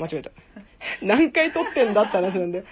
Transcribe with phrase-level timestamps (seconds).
[0.00, 0.30] 間違えた。
[1.02, 2.64] 何回撮ってんだって話なんで。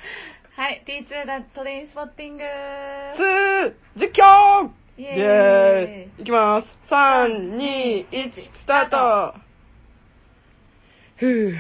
[0.56, 6.66] はい、T2 だトレインスポッティング2、実況イイエーイいきます。
[6.90, 9.38] 3、2、1、スタート
[11.16, 11.54] ふぅ。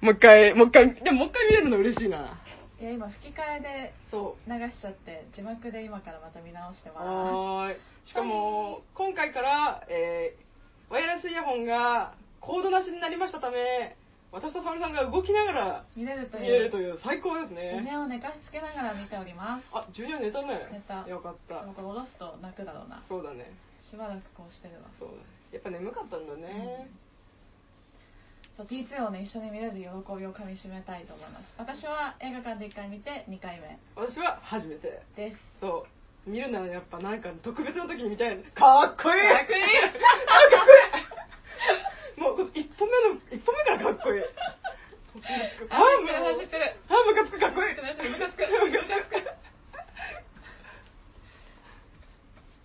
[0.00, 2.40] もう一回、もう一回、でももう一回見れるの嬉しいな。
[2.80, 4.50] いや、今吹き替えでそう。
[4.50, 7.76] 流しちゃって、字幕で今からまた見直してまはーい。
[8.04, 13.96] しかも、今回から、えー、ワイヤレスイヤホンがコードなしになりましたため、
[14.30, 15.98] 私と沙織さんが動きながらす。
[15.98, 16.42] 見れるという。
[16.42, 17.80] 見れるという最高ですね。
[17.80, 19.64] ネを寝かしつけながら見ております。
[19.72, 20.68] あ、ジュニア寝たね。
[20.70, 21.66] 寝たよかったで。
[21.66, 23.02] もこれ下ろすと泣くだろうな。
[23.08, 23.50] そうだね。
[23.88, 24.80] しばらくこうしてるわ。
[24.98, 25.20] そうだね。
[25.52, 26.90] やっぱ眠かったんだね。
[28.58, 29.88] そう T2 をね、一緒に見れる喜
[30.18, 31.54] びをかみしめたいと思います。
[31.56, 35.00] 私は映画館で1回見て2回目私は初めて。
[35.16, 35.38] です。
[35.60, 35.86] そ
[36.26, 36.30] う。
[36.30, 38.36] 見るならやっぱなんか特別な時に見たい。
[38.52, 40.83] かっこいいかっこいいあかっこいい
[42.34, 44.22] この一歩目の、一歩目からかっこいい。
[45.70, 46.76] あ走ってる走ってる。
[46.88, 47.74] あ、ムカつくかっこいい。
[47.74, 48.42] ムカつくムカつく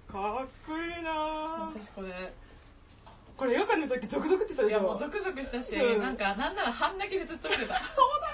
[0.09, 2.34] かっこいいなぁ私これ、
[3.38, 4.80] これ映画館の時ゾクゾクってしたでしょ？
[4.80, 6.02] いやもうゾクゾクしたし、うん。
[6.02, 7.78] なんかなんなら半泣きでずっと見てた。
[7.94, 8.33] そうだ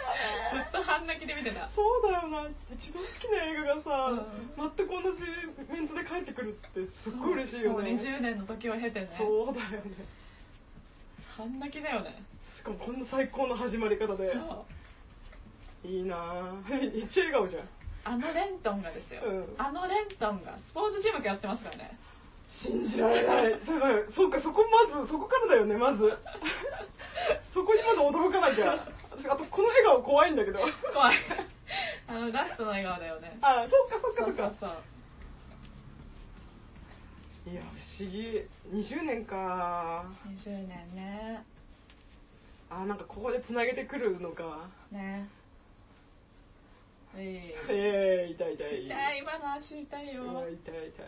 [0.55, 0.71] よね。
[0.71, 1.69] ずっと半泣きで見てた。
[1.75, 2.47] そうだよな。
[2.71, 4.71] 一番好きな映画がさ、うん。
[4.71, 5.19] 全く同じ
[5.67, 7.91] メンツで帰ってくるってすっごい嬉しいよね。
[7.91, 9.11] もう20年の時を経てね。
[9.17, 9.91] そうだよね
[11.37, 12.11] 半泣きだよね。
[12.55, 14.31] しかもこんな最高の始まり方で。
[15.83, 16.69] いいなぁ。
[16.69, 17.67] めっちゃ笑顔じゃん。
[18.05, 19.55] あのレントンがですよ、うん。
[19.57, 21.97] あのレントンがスポーツジムやってますからね。
[22.49, 23.59] 信じられない。
[23.65, 25.99] そうかそうかそこまずそこからだよねまず。
[27.53, 28.87] そこにまず驚かなきゃ。
[29.11, 30.59] 私あとこの笑顔怖いんだけど。
[30.93, 31.17] 怖い。
[32.07, 33.37] あのラストの笑顔だよね。
[33.41, 34.94] あそっかそっかそそうっかそうそう。
[37.47, 38.41] いや不思議。
[38.73, 40.03] 20年か。
[40.25, 41.43] 20年ね。
[42.71, 44.67] あなんかここでつなげてくるのか。
[44.91, 45.29] ね。
[47.15, 47.71] えい。
[47.71, 48.85] ええ痛い痛い。
[48.87, 50.33] 痛い、今の足痛いうよ。
[50.33, 51.05] わ痛い痛い。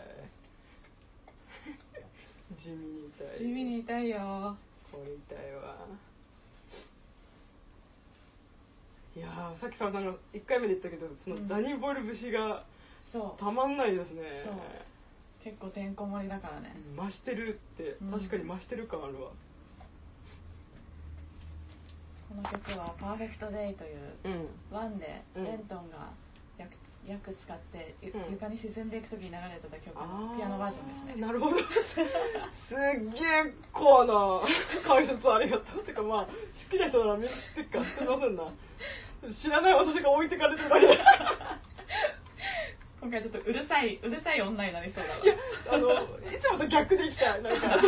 [2.56, 3.38] 地味に痛い。
[3.38, 4.56] 地味に痛いよ。
[4.92, 5.86] これ痛いわ。
[9.16, 11.48] いやーさっき沙織さんが1回目で言ったけどそのうん。
[11.48, 12.64] ダニー・ボイル節が。
[13.38, 14.54] たまんないですね、そう
[15.44, 16.74] 結構てんこ盛りだからね。
[16.96, 18.10] 増してるってうん。
[18.12, 19.30] 確かに増してる感あるわ。
[22.28, 24.48] この曲は「パーフェクト・デイ」といううん。
[24.70, 25.44] ワンでうん。
[25.44, 26.10] レントンが
[26.58, 26.70] 役
[27.06, 31.26] 役使って床に沈んでいく時に流れてた曲あのピアノバージョンですね。
[31.26, 31.56] なるほど。
[31.56, 31.64] すっ
[33.14, 34.42] げえコアな
[34.86, 35.84] 解説ありがとう。
[35.84, 36.32] てかまあ好
[36.70, 38.52] きな人ならみんな知ってっかすいませんな
[39.32, 40.98] 知らない私が置いてかれてるだけで
[43.00, 45.24] 今回ちょっとうるさいうるさい女になりそうだわ。
[45.24, 45.34] いや
[45.70, 47.80] あのいつもと逆でいきたいなんか。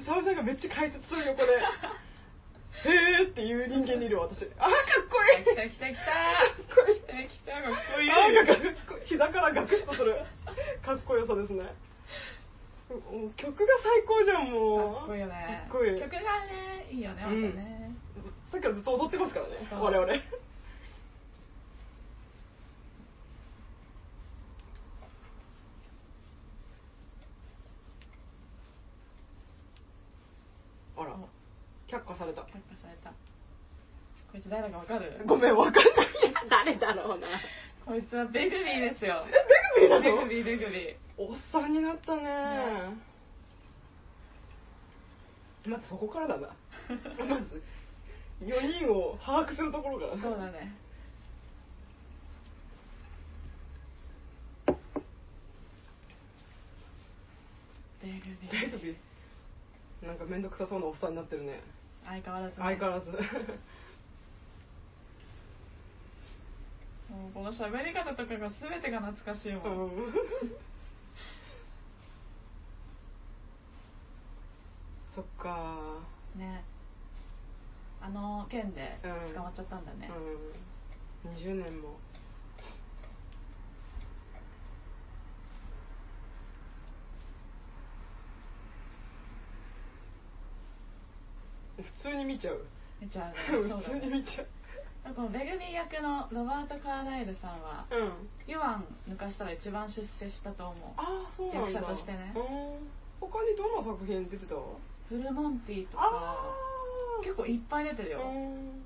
[0.00, 1.52] 沙織さんがめっちゃ解説する横で。
[1.52, 4.44] へーっていう人間にいる私。
[4.58, 4.72] あーかっ
[5.08, 5.44] こいい。
[5.44, 6.04] 来た来た来た。
[6.74, 7.28] かっこいい。
[7.28, 8.08] 来たかっこいい。
[8.08, 10.16] なんかかっこ膝からガクッとする。
[10.82, 11.64] かっこよさですね。
[13.36, 14.94] 曲が最高じゃんもう。
[14.94, 15.66] かっこいいよね。
[15.70, 16.00] かっこいい。
[16.00, 17.96] 曲がねいいよねまたね、
[18.50, 20.12] さっきからずっと踊ってますからね我々
[31.04, 31.16] あら。
[31.86, 32.42] 却下された。
[32.42, 32.50] 却下
[32.82, 33.10] された。
[34.32, 35.22] こいつ誰だかわかる？
[35.26, 35.86] ごめんわかんない。
[36.50, 37.28] 誰だろうな。
[37.86, 39.24] こいつはベグビーですよ。
[39.26, 39.30] え
[39.80, 40.26] ベグビーなの？
[40.28, 40.96] ベグビーベグビー。
[41.18, 42.22] おっさんになったね。
[42.22, 42.96] ね。
[45.66, 46.48] まずそこからだな。
[47.28, 47.62] まず。
[48.42, 50.74] 4人を把握するところからそうだね。
[58.02, 58.60] ベグビー。
[58.66, 58.96] ベグビー
[60.06, 61.62] なんかめんどくさそうなおっさんになってるね。
[62.04, 63.10] 相変わらず、ね、相変わらず。
[67.10, 70.00] もうこの喋り方とかが全てが懐かしいもん、う。
[70.10, 70.14] ん
[75.14, 75.98] そっか。
[76.36, 76.64] ね。
[78.02, 80.10] あの件でうん捕まっちゃったんだね、
[81.24, 81.30] うん。
[81.32, 81.96] 20年も
[91.76, 92.64] 普通に見ちゃう。
[93.00, 93.34] 見ちゃうね。
[93.78, 94.46] 普通に見ちゃう。
[95.14, 98.28] このベグビー役のロバート・カーライルさんはうん。
[98.46, 100.92] ユアン抜かしたら一番出世したと思う。
[100.96, 101.70] ああそうなんだ。
[101.72, 102.32] 役者としてね。
[102.34, 102.90] うん。
[103.20, 104.54] 他にどんな作品出てた？
[105.08, 106.56] フルモンティとかあ
[107.20, 108.84] あ結構いっぱい出てるよ、うん。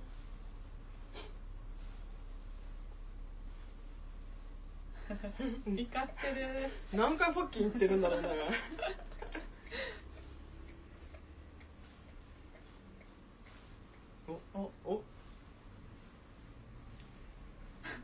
[5.08, 5.17] 怒っ
[5.67, 6.70] てる。
[6.93, 8.29] 何回ファッキン言ってるんだろうね
[14.28, 15.02] おおお。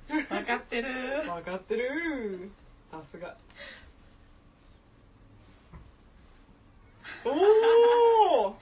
[0.08, 1.22] 分かってる。
[1.26, 2.50] 分かってる。
[2.90, 3.36] さすが。
[7.26, 8.56] おお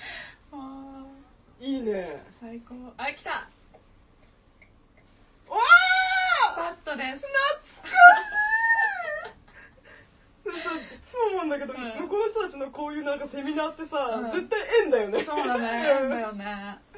[0.52, 1.04] あ
[1.60, 1.92] いいね。
[1.92, 2.74] ー最高。
[2.96, 3.30] あ来た。
[3.30, 3.46] わ
[6.56, 7.24] バあットです。
[10.44, 10.62] 懐かしい。
[10.62, 11.80] さいつも思うんだけど、うん。
[12.02, 14.32] 向こうの人たちのこういうなんかセミナーってさ、うん。
[14.32, 15.24] 絶対縁だよね。
[15.24, 15.82] そうだね。
[15.84, 16.78] 変だよね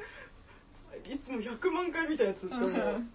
[1.07, 3.11] いつも100万回見たやつって思う、うん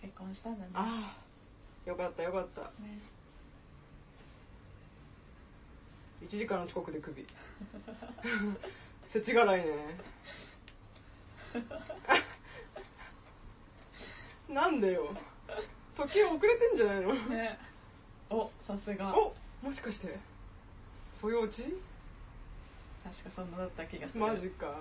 [0.00, 0.70] 結婚したんだね。
[0.74, 2.62] ああよかったよかった。
[2.82, 2.98] ね。
[6.26, 7.24] 1時間の遅刻でクビ。
[9.12, 9.98] 世知辛いね。
[14.48, 15.14] なんでよ。
[15.96, 17.56] 時計遅れてんじゃないの、ね。
[18.30, 19.16] おさすが。
[19.16, 19.32] お
[19.62, 20.18] もしかして
[21.22, 21.62] そようち？
[23.04, 24.20] 確かそんなだった気がする。
[24.20, 24.74] マジか。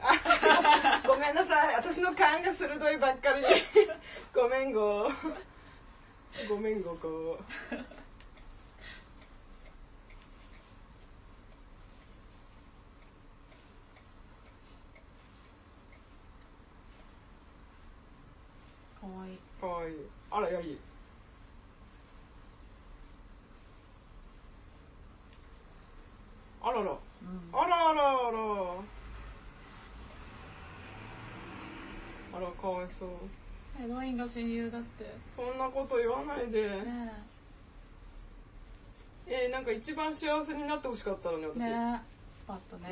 [0.00, 1.76] あ ごめんなさい。
[1.76, 3.40] 私の勘が鋭いばっかり。
[3.42, 3.46] に
[4.34, 5.08] ごめんご。
[6.48, 7.38] ごめんごこ。
[19.00, 19.34] かわい。
[19.34, 19.92] いかわい。
[19.92, 19.96] い
[20.32, 20.89] あらやい
[26.62, 26.90] あらら。
[26.90, 26.98] うん。
[27.52, 28.40] あらあらあら。
[32.32, 33.08] あらかわいそう。
[33.78, 35.16] ヘロインが親友だって。
[35.36, 37.12] そんなこと言わないで、ね
[39.26, 39.46] え。
[39.48, 42.44] ーなんか一番幸せになってほしかったのにえ私、ねえ。
[42.44, 42.90] スパッとね。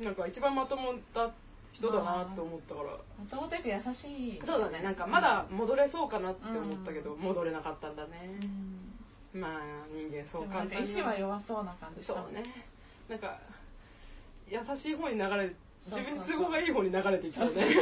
[0.00, 0.04] うん。
[0.04, 1.32] なんか一番まともだ
[1.72, 4.40] 人だなって思ったから、まともてく優しい。
[4.44, 4.82] そうだね。
[4.82, 7.20] なんかまだ戻れそうかなって思ったけど、うん。
[7.20, 8.38] 戻れなかったんだね。
[9.34, 9.40] う、ん。
[9.40, 9.60] まあ
[9.92, 10.90] 人間そう簡単に。
[10.90, 12.14] 意志は弱そうな感じした。
[12.14, 12.44] そうね
[13.08, 13.38] なんか
[14.48, 15.54] 優しい方に流れ
[15.86, 17.74] 自分に都合がいい方に流れていきそうね。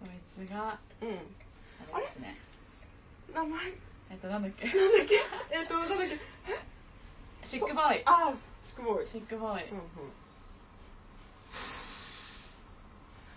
[0.00, 1.08] こいつがうん。
[1.92, 2.36] あれですね。
[3.34, 3.60] 名前。
[4.10, 4.64] えっとなんだっけ？
[4.66, 5.14] なんだっけ？
[5.56, 5.98] えっとなんだっ
[7.42, 7.46] け？
[7.48, 8.02] シックボーイ。
[8.06, 9.08] ああシックボーイ。
[9.08, 9.68] シックボーイ。
[9.70, 9.84] うんうん。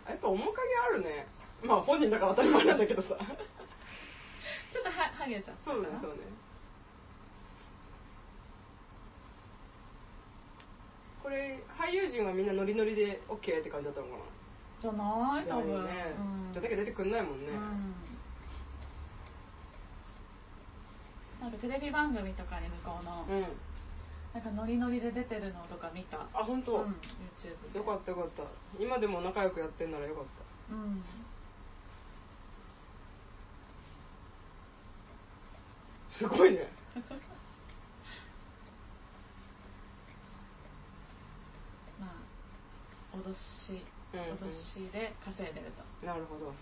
[0.05, 1.25] あやっぱ面影あるね。
[1.63, 3.15] まあ本人だから当たり前なんだけどさ。
[4.73, 6.17] ちょっとはハゲちゃったそうだねそうね
[11.23, 14.23] これ俳優陣はみんなノリノリで OK って感じだったのかな？
[14.79, 15.45] じゃない？
[15.47, 17.95] 多分、ね、うんじゃなきゃ出てくんないもんね、うん。
[21.41, 23.45] なんかテレビ番組とかに向こうの、うん。
[24.33, 26.17] なんかノリノリで出てるのとか見た？
[26.33, 26.81] あ本当、うん、
[27.39, 27.79] YouTube で。
[27.79, 28.43] よかったよかった。
[28.77, 30.23] 今でも仲良くやってんならよかっ
[30.69, 30.75] た。
[30.75, 31.01] うん。
[36.09, 36.69] すごいね
[41.99, 42.09] まあ
[43.13, 43.83] 脅し
[44.13, 44.25] うんうん。
[44.35, 45.71] 脅しで稼いでる
[46.01, 46.53] と、なるほど。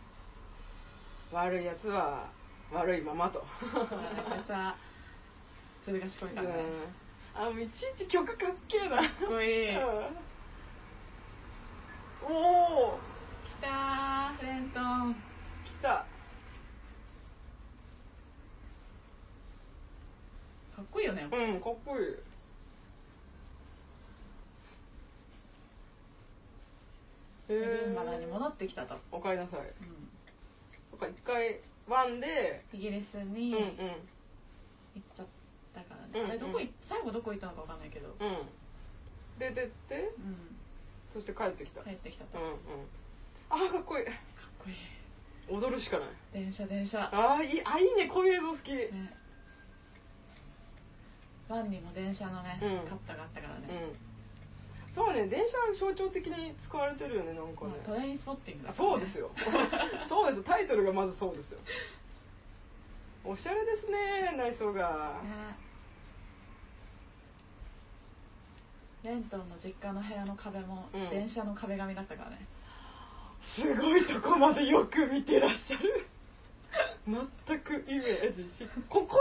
[1.32, 2.30] 悪いやつは
[2.72, 3.46] 悪いままと。
[3.60, 4.76] そうだねこいつは
[6.32, 6.64] いからね、
[7.36, 8.38] うん、あもういちいち曲かっ
[8.68, 8.98] けえな。
[8.98, 9.84] かっこいい、うん。
[12.24, 13.00] おお
[13.46, 15.16] きたーフレントン。
[15.66, 16.06] 来た。
[20.76, 22.31] かっこいいよね、うんかっこいい
[27.54, 29.60] エディンバラに戻ってきたと、おかえりなさい。
[29.60, 30.10] うん。
[30.92, 35.28] そっか一回ワンでイギリスうんに行っうんちゃっ
[35.74, 36.30] たからね、うんうん。
[36.30, 38.48] あれどこい最後どこ行ったのかわかんないけど、うん。
[39.40, 40.56] で出てうん。
[41.14, 41.82] そして帰ってきた。
[41.84, 42.58] 帰ってきたと、うんうん。
[42.58, 42.66] かっ
[43.50, 44.06] あーかっこいい。
[44.06, 44.12] こ
[44.70, 44.76] いい。
[45.50, 46.10] 踊るしかない。
[46.34, 47.10] 電車電車。
[47.12, 49.14] あーいいあいいねこういう映像好き、ね。
[51.50, 52.88] ワンにも電車のね、うん。
[52.88, 54.11] カットがあったからね、うん
[54.94, 57.72] そうね電車は象徴的に使われてるよねなんかね。
[57.88, 58.78] まあトレインスポッティングだね。
[58.78, 59.32] そうですよ。
[60.10, 60.44] そうです。
[60.44, 61.60] タイトルがまずそうですよ。
[63.24, 65.56] おしゃれですね内装が、ね。
[69.04, 71.10] レントンの実家の部屋の壁もうん。
[71.10, 72.46] 電車の壁紙だったからね、
[73.56, 76.08] すごいとこまでよく見てらっしゃる。
[77.08, 79.18] 全くイメージしここ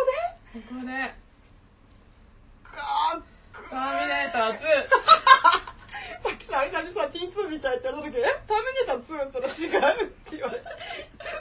[0.53, 0.61] で？
[0.61, 1.15] ここで。
[2.65, 4.61] かっこいいターミネーター2
[6.21, 8.25] さっきさ、あれだねさ、T2 みたいって言われた時、え？
[8.47, 10.65] ターミネーター2って言ったら違うって言われて。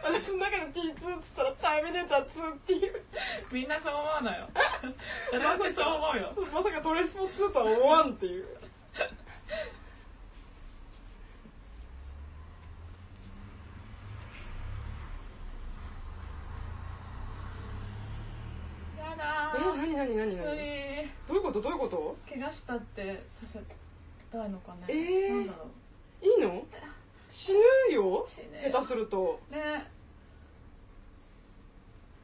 [0.04, 3.04] 私の中で T2 って言ったらターミネーター2っていう。
[3.52, 4.48] みんなそう思うのよ
[5.32, 8.48] 誰 だってそう思うよまさかトレスポ2とは思わんっていう。
[18.98, 19.18] 何
[19.78, 20.38] 何何何？
[20.38, 20.79] 無理
[21.30, 21.62] どういうこと？
[21.62, 22.18] どういうこと？
[22.28, 23.60] 怪我したってさせ
[24.32, 24.86] たいのかね。
[24.90, 25.36] えー？
[25.36, 25.68] なんだろ
[26.24, 26.66] いいの？
[27.30, 28.28] 死ぬよ？
[28.72, 29.40] 下手すると。
[29.52, 29.86] うね。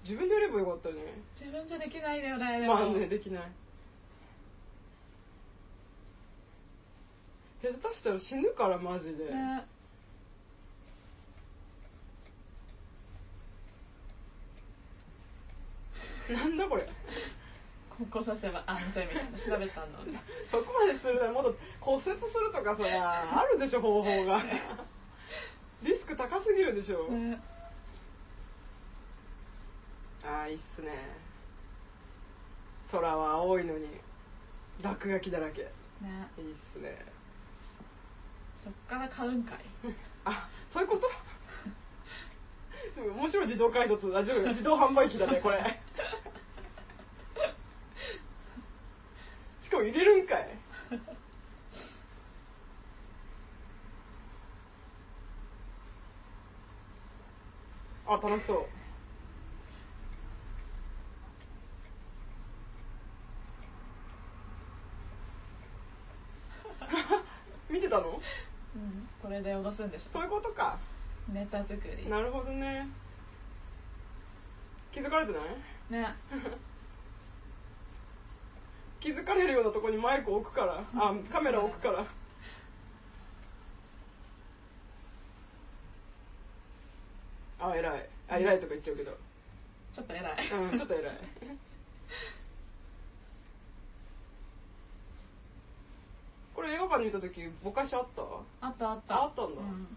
[0.03, 1.01] 自分でやればよかったよね。
[1.39, 3.51] 自分じゃできないよねまあねできない。
[7.61, 9.65] 下手したら死ぬからマジで、ね。
[16.29, 16.89] なんだこれ？
[17.97, 20.03] ここさせば安全みたいな調べたの。
[20.03, 20.17] に
[20.51, 22.19] そこまでするならもっと骨折する
[22.53, 22.83] とかさ
[23.39, 24.41] あるでしょ方法が。
[25.83, 27.39] リスク高すぎるでしょ、ね。
[30.25, 30.91] ああいいっすね。
[32.91, 33.87] 空は青いのに
[34.81, 35.61] 落書きだらけ。
[35.63, 35.69] ね。
[36.37, 37.05] いいっすね。
[38.63, 39.59] そっから買うんかい。
[40.25, 41.07] あそういうこと？
[43.01, 45.57] 面白い自動改札あ自動自動販売機だねこれ
[49.75, 50.47] しかも入れるんかい。
[58.07, 58.65] あ楽しそう。
[67.73, 68.21] 見てたの？
[68.75, 69.09] うん。
[69.21, 70.11] これで脅すんでしょ。
[70.13, 70.79] そういうことか。
[71.29, 72.07] ネタ作り。
[72.09, 72.87] なるほどね。
[74.91, 75.43] 気づかれてない？
[75.89, 76.15] ね
[79.05, 80.83] 気づかれるようなとこにマイク置くから。
[80.95, 82.07] あカメラ置くから。
[87.59, 88.09] あ偉い。
[88.27, 89.11] あ偉いとか言っちゃうけど。
[89.93, 90.51] ちょっと偉い。
[90.51, 91.17] うんちょっと偉い。
[96.55, 98.23] これ映画館で見た時ぼかしあった？
[98.65, 99.23] あったあった。
[99.25, 99.61] あったんだ。
[99.61, 99.87] うん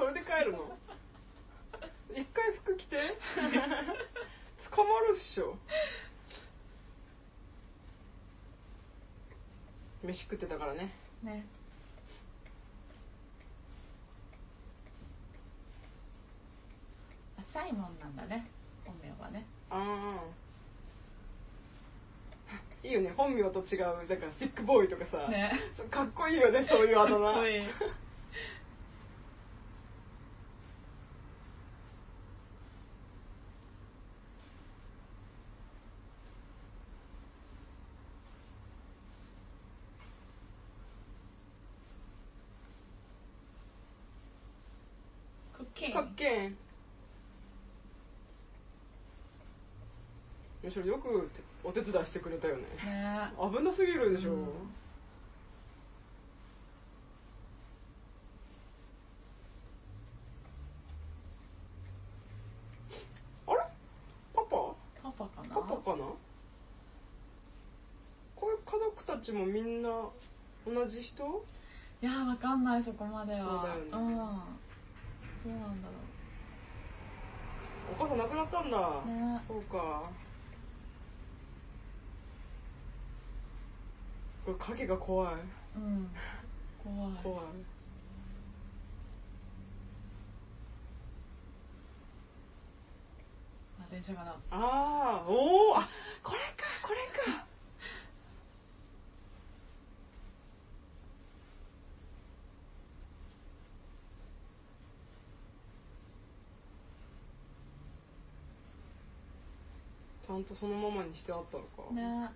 [0.00, 0.78] それで帰るの？
[2.14, 2.96] 一回服着て？
[4.74, 5.58] 捕まるっしょ。
[10.02, 10.94] 飯食ってたからね。
[11.22, 11.44] ね。
[17.38, 18.50] あサイモンなんだね
[18.86, 19.44] 本名はね。
[19.68, 20.24] あ
[22.48, 25.52] あいいよね本名と違うだからシックボーイとかさ、ね。
[25.90, 27.60] かっこいいよねそういうあだ名かっこいい
[45.56, 46.56] クッキンかっけん。
[50.62, 51.30] むしろよく
[51.64, 52.62] お手伝いしてくれたよね。
[52.84, 53.32] ね。
[53.40, 54.44] 危なすぎるでしょ、うん。
[63.46, 63.60] あれ？
[64.34, 64.74] パパ？
[65.02, 65.54] パパかな？
[65.54, 66.04] パパかな？
[68.36, 69.88] こういう家族たちもみんな
[70.66, 71.46] 同じ人？
[72.02, 73.38] いやわかんないそこまでは。
[73.38, 73.48] そう
[73.92, 74.14] だよね。
[74.14, 74.16] ん。
[75.42, 76.09] どうなんだろ
[77.90, 79.42] お母さん亡くなったんだ、ね。
[79.46, 80.02] そうか。
[84.44, 85.38] これ影が怖い、う
[85.76, 86.10] うん。
[86.82, 87.12] 怖い。
[87.22, 87.44] 怖い。
[93.80, 94.30] あ電車かな。
[94.30, 95.88] ああおおあ
[96.22, 97.46] これかこれか
[110.19, 112.30] ちゃんとそのままにしてあったのか、ね。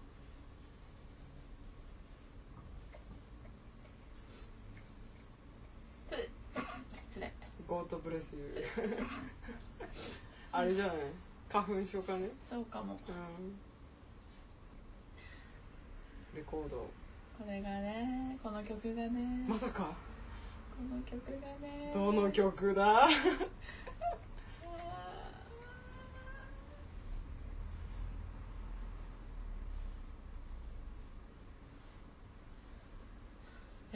[7.11, 7.33] 失礼
[7.69, 9.07] ゴートブレスユー
[10.53, 10.97] あれじゃない？
[11.51, 12.29] 花粉症かね？
[12.51, 12.95] そうかも。
[12.95, 13.57] うん。
[16.37, 16.91] レコード。
[17.39, 19.47] これがねこの曲がね。
[19.49, 19.85] まさか。
[20.77, 21.93] この曲がね。
[21.95, 23.09] どの曲だ？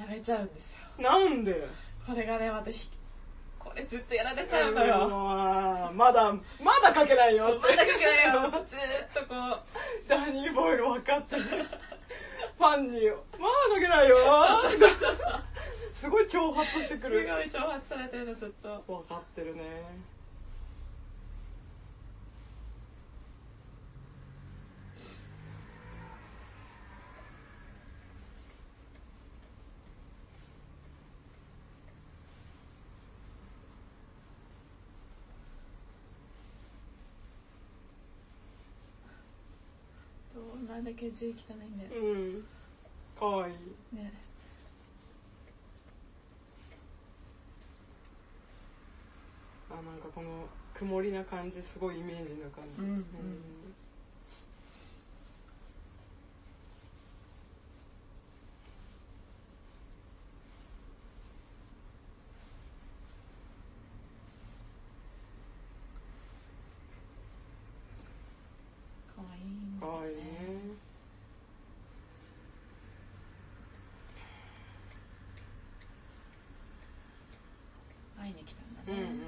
[0.09, 0.57] あーやめちゃうんです
[1.03, 1.11] よ。
[1.11, 1.69] なんで？
[2.07, 2.89] これがね私
[3.59, 5.07] これずっとやられちゃうのよ。
[5.91, 8.65] うんまだまだ書けないよまだ書けないよ。
[8.67, 9.63] ずーっとこう。
[10.09, 14.17] ダニーボイル分かってるファンに「まだ書けないよ」
[16.01, 18.83] すごい挑発してくすごるい挑発されてるのずっと。
[18.87, 19.63] 分かってるね
[40.79, 41.91] なんだけ字汚いんだよ。
[41.91, 42.45] うん。
[43.19, 43.55] かわいい。
[43.97, 44.13] ね。
[49.71, 52.83] あなんかこの曇りな感じすごいイメージな感じ。
[52.83, 52.89] うん。
[52.89, 53.05] うん
[69.19, 70.79] かわいいんだよかわいいね
[78.17, 79.25] 会いに来たんだうんうんね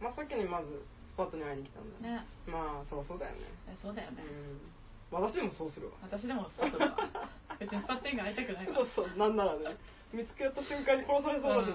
[0.00, 2.24] まあさっきにまずスパットに会いに来たんだね。
[2.46, 3.50] まあそりゃそうだよね。
[3.66, 4.22] えそうだよね。
[4.22, 4.62] うん。
[5.10, 5.98] 私でもそうするわ。
[6.02, 6.96] 私でもスパッとだわ。
[7.58, 8.74] 別にスパッテンが会いたくないわ。
[8.74, 9.76] そうそうなんならね。
[10.12, 11.66] 見つけた瞬間に殺されそうだし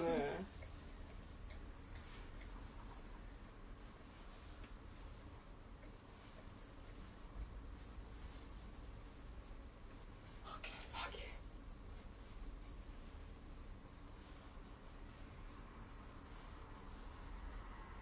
[10.46, 10.92] オッケー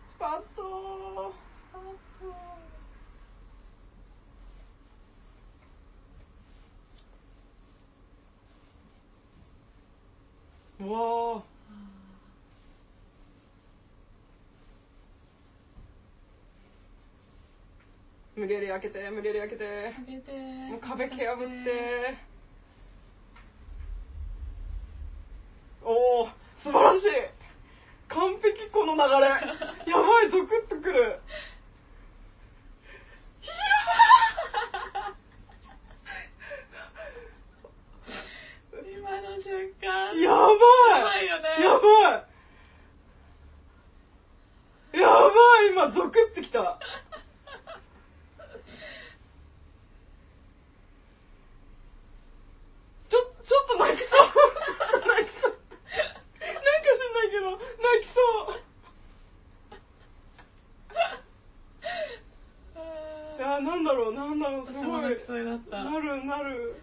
[0.09, 2.61] スパッとスパッと
[10.81, 11.43] うわあ
[18.41, 19.65] 無理やり開けて無理やり開けて。
[20.07, 20.33] 開けて。
[20.33, 22.31] もう壁蹴破って。
[25.83, 27.07] おお素晴らしい。
[28.09, 29.29] 完璧この流れ。
[29.93, 31.21] やばいゾクッとくる。
[38.91, 40.57] 今の瞬間やばい。
[40.97, 41.49] やばいよね。
[41.63, 42.31] やばい。
[44.99, 46.79] やばい今ゾクってきた
[53.45, 54.11] ちょっと泣きそう。
[54.11, 55.51] ちょっと泣きそう。
[55.51, 56.61] なんか
[56.97, 57.61] 知んないけど泣
[58.03, 58.21] きそ
[58.53, 58.61] う。
[63.39, 64.67] いやなんだろうなんだろう。
[64.67, 64.83] すごい。
[64.83, 65.09] な
[65.99, 66.83] るなる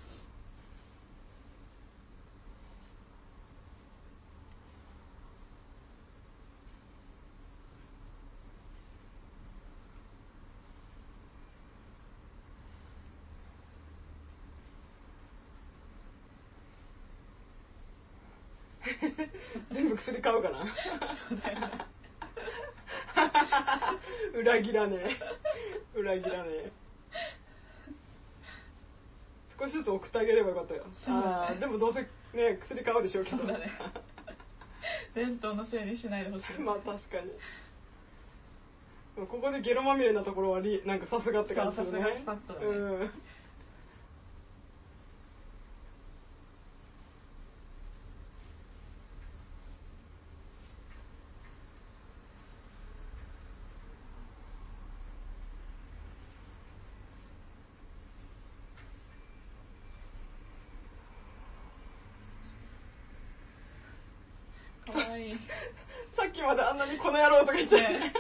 [19.72, 20.66] 全部薬買うかな。
[21.30, 21.72] そうだよね。
[24.36, 24.98] 裏切らね
[25.96, 26.00] え。
[26.00, 26.72] 裏切らねえ。
[29.60, 32.02] 少しずつ送ってあげればよかったよ、あーでもどうせ
[32.38, 33.38] ね薬買うでしょうけど。
[33.38, 33.72] そうだね。
[35.16, 36.60] 伝統のせいにしないでほしい。
[36.62, 37.32] まあ確かに。
[39.28, 42.00] ここでゲロまみれなところはリなんかさすがって感じするね。
[42.02, 42.66] さすがスパッとだね。
[42.68, 43.12] うん
[64.92, 65.38] かわいい
[66.16, 68.14] さっきまであんなにこの野郎とか言って、ね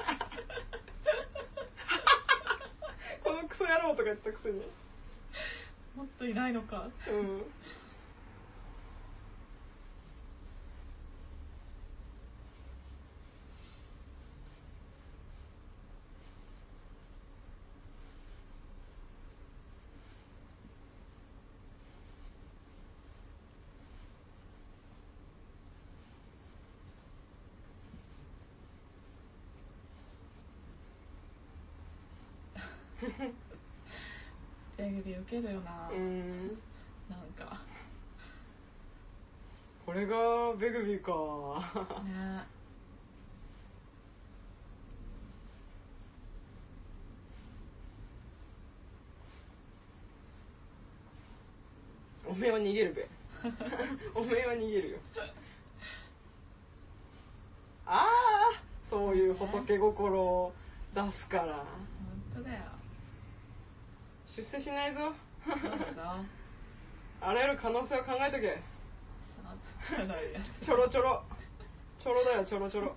[3.24, 4.62] このクソ野郎とか言ったくせに
[5.96, 7.42] もっといないのかうん
[34.78, 36.48] 手指受けるよな、うん。
[37.10, 37.62] なんか。
[39.86, 41.14] これがベグビーか。
[42.04, 42.46] ね。
[52.30, 53.08] おめえは逃げるべ。
[54.14, 55.00] おめえは逃げるよ。
[57.86, 60.54] ああそういう仏心を
[60.94, 61.66] 出すから。
[62.34, 62.77] 本当だよ
[64.38, 65.16] 出世しないぞ。
[67.20, 68.62] あらゆる可能性を考えとけ。
[70.64, 71.24] ちょろちょろ。
[71.98, 72.96] ちょろだよちょろちょろ。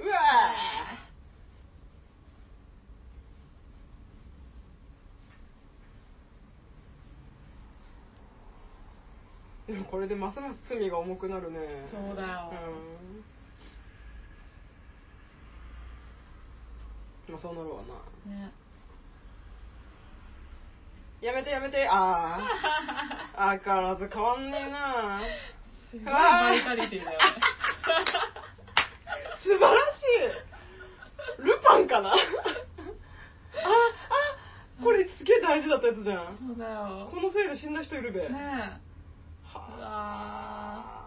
[0.00, 9.72] うわー！
[9.72, 11.88] でもこれでますます罪が重くなるね。
[11.90, 12.52] そうだよ。
[12.52, 12.54] う
[13.24, 13.37] ん
[17.30, 18.34] まあそうなるわな。
[18.34, 18.52] ね。
[21.20, 21.86] やめてやめて。
[21.88, 22.38] あ
[23.36, 25.20] あ 相変わらず変わんねえな。
[25.90, 26.54] すごいバ
[29.42, 30.02] 素晴らし
[31.40, 31.42] い。
[31.42, 32.10] ルパンかな。
[32.10, 32.18] ああ
[34.82, 36.36] これすげえ大事だったやつじゃん。
[36.38, 37.08] そうだよ。
[37.10, 38.28] このせいで死んだ人いるべ。
[38.28, 38.36] ねえ。
[39.44, 40.97] はあ。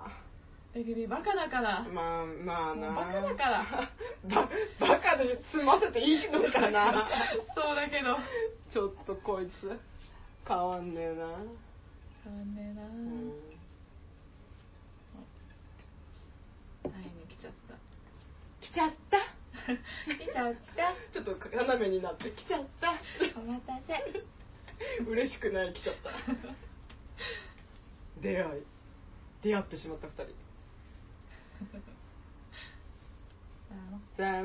[0.73, 1.84] ベビビバカだから。
[1.84, 2.91] まあまあな。
[2.93, 3.65] バカだから。
[4.23, 7.10] ばバカで済ませていいのかな。
[7.55, 8.17] そうだけど。
[8.69, 9.77] ちょっとこいつ
[10.47, 11.13] 変わんねえな、
[12.23, 12.81] 変わんねえな。
[12.84, 13.34] うん。
[16.84, 17.75] 会いに来ちゃった。
[18.62, 19.17] 来ちゃった？
[20.15, 20.93] 来ちゃった。
[21.12, 22.93] ちょっと斜めになって来ちゃった。
[23.36, 25.03] お待たせ。
[25.05, 26.12] 嬉しくない来ちゃった。
[28.21, 28.63] 出会い。
[29.43, 30.50] 出会ってしまった二人
[34.13, 34.43] さ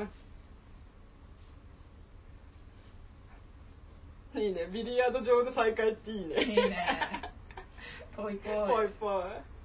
[4.34, 4.68] あいいね。
[4.70, 6.42] ビリヤード上で再会っていいね。
[6.42, 7.22] いいね。
[8.14, 8.54] ぽいぽい。
[8.68, 9.55] ぽいぽい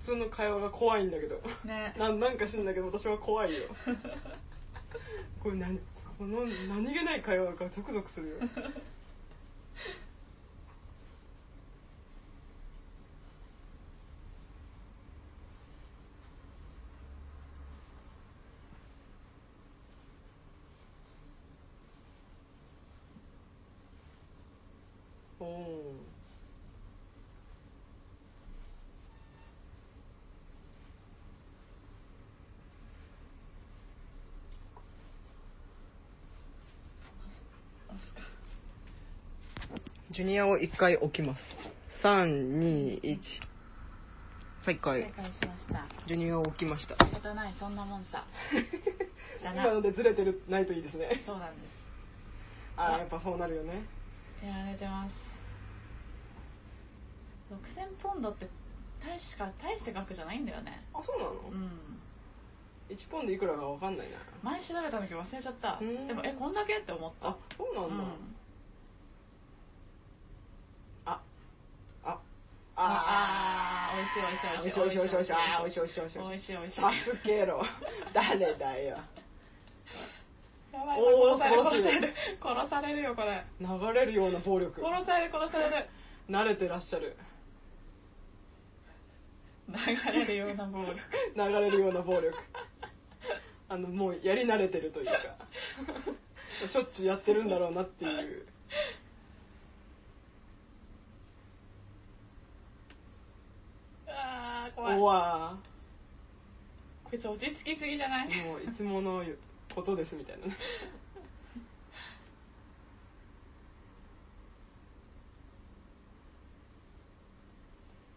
[0.00, 1.40] 普通の会話が怖いんだけど。
[1.64, 1.94] ね。
[1.98, 3.64] ななんか知んだけど私は怖いよ。
[5.40, 5.78] これ何
[6.18, 8.36] この何気ない会話がゾクゾクするよ
[25.40, 25.92] おお
[40.22, 41.40] ジュニアを一回置きます。
[42.04, 43.10] 321
[44.64, 45.84] 再正開解しました。
[46.06, 46.94] ジュニアを置きました。
[47.06, 48.24] 仕方ないそんなもんさ。
[49.42, 49.64] だな。
[49.64, 51.24] 今のでずれてるないといいですね。
[51.26, 51.74] そうなんです。
[52.76, 53.82] ああやっぱそうなるよね。
[54.46, 55.14] やられてます。
[57.50, 58.46] 6000ポンドって
[59.04, 60.84] 大しか大して額じゃないんだよね。
[60.94, 62.00] あそうなの、うん。
[62.90, 64.18] 1ポンドいくらかわかんないな。
[64.44, 65.78] 前調べた時忘れちゃった。
[65.80, 66.06] うん。
[66.06, 66.78] でもえこんだけ？
[66.78, 67.30] って思った。
[67.30, 68.32] あそうなんだ、うん
[71.04, 71.20] あ
[72.04, 72.20] あ
[72.76, 74.80] ああ美味しい美味しい美味しい。
[74.80, 75.38] 美味しい美味しい美味しい。
[75.60, 76.18] 美味しい美味しい。
[76.18, 76.52] 美味しい美味しい。
[76.52, 77.62] 美味しいあすけろ
[78.14, 78.98] 誰だよ。
[80.72, 81.62] やばいおー殺される。
[81.62, 83.44] 殺される殺されるよこれ。
[83.60, 85.88] 流れるような暴力殺される殺される。
[86.30, 87.16] 慣れてらっしゃる。
[89.68, 90.94] 流れるような暴力。
[91.36, 92.32] 流れるような暴力。
[93.68, 95.12] あのもうやり慣れてるというか。
[96.68, 98.46] しょっちゅうやってるんだろうなっていう
[104.70, 104.98] 怖い。
[104.98, 105.56] うわ
[107.04, 108.28] こいつ落ち着きすぎじゃない？
[108.44, 109.24] もういつもの
[109.74, 110.46] ことですみたいな。
[110.46, 110.56] ね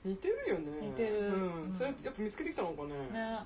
[0.06, 0.88] 似てるよね。
[0.88, 1.20] 似てる。
[1.20, 1.76] うん、うん。
[1.76, 2.90] それやっぱ見つけてきたのかね。
[3.12, 3.40] ね。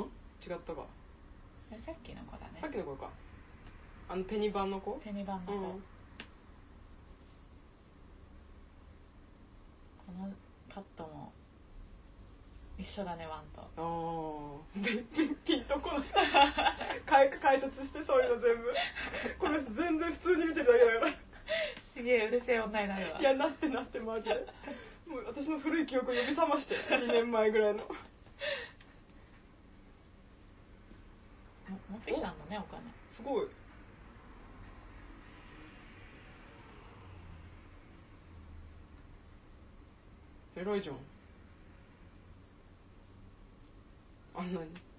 [0.46, 0.86] 違ったか、
[1.74, 2.60] えさっきの子だね。
[2.60, 3.10] さっきの子か。
[4.08, 5.00] あのペニバンの子？
[5.02, 5.60] ペニバンの子、うん。
[10.06, 10.30] この
[10.72, 11.32] カットも
[12.78, 13.62] 一緒だねワンと。
[13.62, 14.84] ああ
[15.44, 16.04] ピンとこな。
[16.04, 16.06] い
[17.06, 18.74] 解解説してそういうの全部。
[19.38, 21.12] これ全然普通に見てるだけだから
[21.94, 23.20] すげえ嬉しい女になるわ。
[23.20, 24.46] いやなってなってマジで。
[25.08, 27.80] もう私の古い記憶を呼び覚まして2年前ぐらいの。
[27.80, 27.94] も
[31.68, 32.82] 持ってきたんだねお金。
[33.10, 33.46] すごい。
[40.56, 40.96] 偉いじゃん
[44.36, 44.93] あんなに。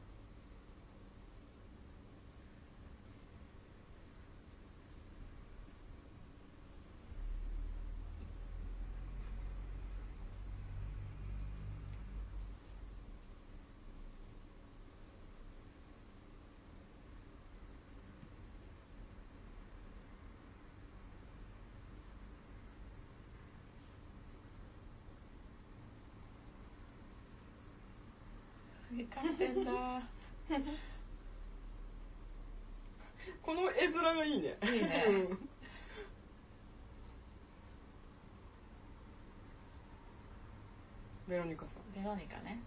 [28.96, 30.08] 繰りせんな
[33.42, 34.58] この絵面がいいね。
[34.64, 35.06] いいね、
[41.28, 42.02] ベロニカさん。
[42.02, 42.60] ベロニカね。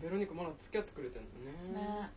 [0.00, 1.28] ベロニカまだ付き合ってくれてんの
[1.74, 1.80] ね。
[1.80, 2.10] ね。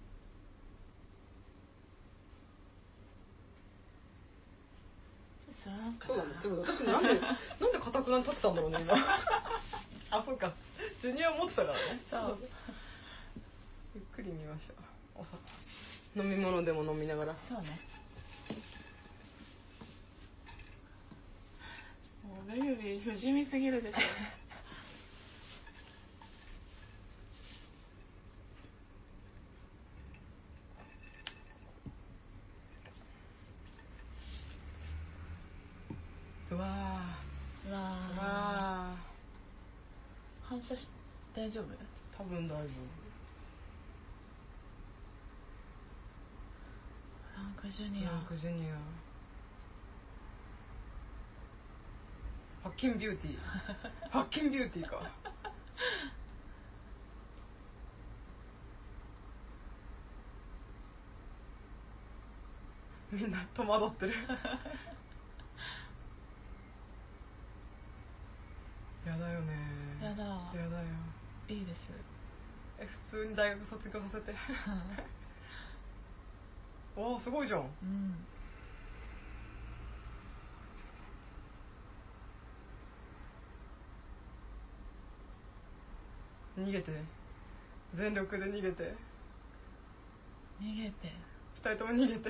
[6.05, 6.29] そうだね。
[6.41, 8.93] ちょっと私なんで なんで固くなに立ってたんだろうね今。
[10.11, 10.53] あそうか。
[11.01, 12.01] ジュニア持ってたからね。
[12.09, 12.37] そう。
[13.95, 14.73] ゆっくり見ましょ
[15.19, 15.21] う。
[15.21, 15.37] お酒。
[16.15, 17.35] 飲み物でも飲みながら。
[17.47, 17.79] そうね。
[22.23, 23.99] もう目指不死身すぎるでしょ
[36.53, 36.65] うわ
[37.67, 38.13] うわー。
[38.13, 38.21] うー。
[38.21, 38.95] わ
[40.43, 40.87] 反射し
[41.35, 41.65] 大丈夫？
[41.65, 41.77] ー
[42.15, 42.55] 多分大丈
[47.33, 48.11] フランクジュ夫ニア。
[48.11, 48.75] ランクジュニア。
[52.63, 53.37] ハッキンビューティー
[54.11, 55.11] ハッキンビューティーか。
[63.11, 64.13] みんな戸惑ってる
[69.05, 69.53] やだよね。
[70.01, 70.23] やだ。
[70.23, 70.85] やだよ。
[71.49, 71.89] いいです。
[72.79, 74.31] え普通に大学卒業させて。
[76.95, 77.69] わあすごいじゃん。
[77.83, 78.25] うん。
[86.65, 86.91] 逃げて。
[87.93, 88.95] 全力で逃げて。
[90.61, 91.11] 逃げて。
[91.63, 92.29] 二人とも逃げて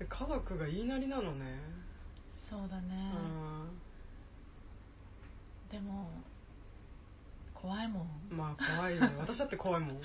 [0.00, 1.58] え家族が言いなりなのね。
[2.48, 3.80] そうだうね、ん。
[5.72, 6.10] でも
[7.54, 8.06] 怖いもん。
[8.30, 9.16] まあ怖いよね。
[9.18, 9.90] 私だって怖いもん。
[9.94, 10.00] も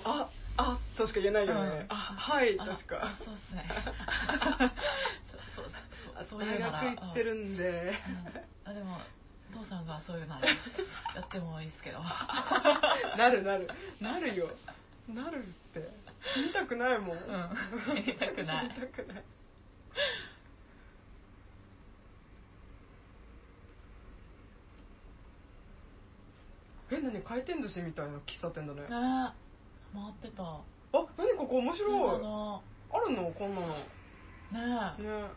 [0.00, 1.86] うああとしか言えないよね、うん。
[1.90, 3.68] あはいとしあかそうっすね。
[5.30, 5.70] そうそう
[6.14, 7.94] そうそうい大学行ってるんで。
[8.64, 8.70] うん。
[8.70, 9.00] あでも
[9.52, 10.54] 父さんがそういうならや
[11.20, 12.00] ってもいいですけど。
[13.16, 13.68] なるなる。
[14.00, 14.50] なるよ。
[15.08, 17.22] なるって死にたくないもん、うん。
[17.86, 18.68] 死にたくない。
[18.68, 19.24] 死にたくない
[26.92, 28.82] え何回転寿司みたいな喫茶店だね。
[28.82, 28.88] ね。
[29.94, 30.42] 回ってた。
[30.42, 30.62] あ
[31.16, 31.92] 何ここ面白い。
[31.92, 32.62] あるの？
[33.32, 33.66] こんなの。
[33.68, 33.76] ね
[34.98, 35.02] え。
[35.02, 35.08] ね。
[35.08, 35.30] う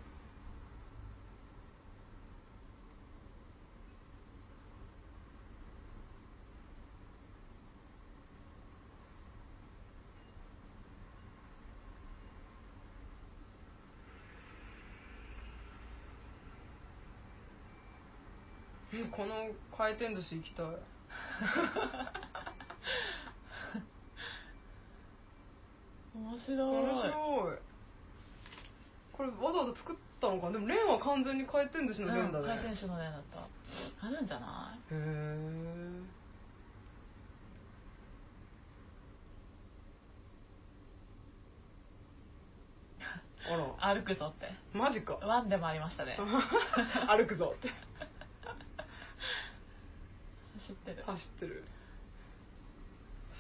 [19.16, 20.66] この回転寿司行きたい。
[26.18, 26.58] 面白い。
[26.58, 27.58] 面白い。
[29.14, 30.50] これわざわざ作ったのか？
[30.50, 34.08] でもレンは完全に回転寿司のレンだね、うん回転手のレンだった。
[34.08, 35.38] あるんじゃなへえ
[43.54, 43.94] あら。
[43.94, 44.52] い歩くぞって。
[44.74, 45.20] マジか。
[45.22, 46.18] ワンでもありましたね。
[47.08, 47.70] 歩くぞって
[50.60, 51.04] 知ってる。
[51.06, 51.64] 走ってる。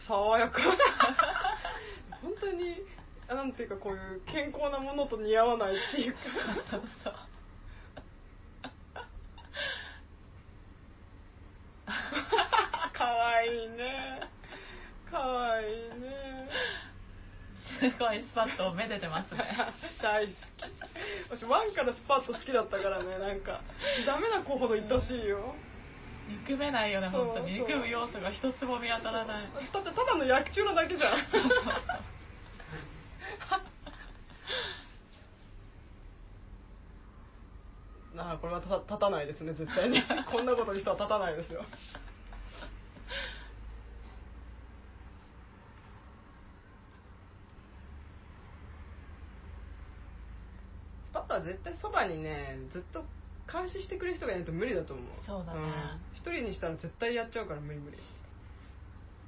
[0.07, 0.61] 爽やか。
[2.21, 2.81] 本当に
[3.27, 6.19] なんていうかこういう健康なものと似合わないっていうか。
[6.69, 7.13] そうそう
[12.93, 14.21] かわいいね。
[15.09, 15.67] かわいい
[15.99, 16.49] ね。
[17.79, 19.57] すごいスパッとめでてますね。
[20.01, 20.35] 大好き。
[21.29, 23.61] 私ワンからスパッと好きだったからねなんか。
[24.05, 25.55] ダメな子ほど愛しいよ
[26.27, 27.53] 憎めないよね本当に。
[27.59, 29.43] 憎む要素が一つも見当たらない。
[29.73, 31.19] だってただの薬中なだけじゃん。
[31.29, 31.73] そうそうそう
[38.23, 40.01] ああこれはた立たないですね絶対に。
[40.31, 41.65] こんなことに人は立たないですよ。
[51.05, 53.03] スパッとは絶対そばにねずっと
[53.53, 55.05] 監視してくれる人がいないと無理だと思う。
[55.23, 55.59] そうだね。
[55.61, 55.63] ん。
[56.15, 57.97] 一人にしたら絶対やっちゃうから無理無理。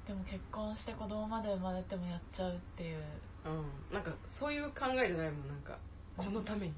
[0.08, 2.98] でも結婚して子供まで生まれてもやっちゃうっていう。
[3.44, 3.94] うん。
[3.94, 5.48] なんかそういう考えじゃないもん。
[5.48, 5.78] なんか
[6.16, 6.74] このために。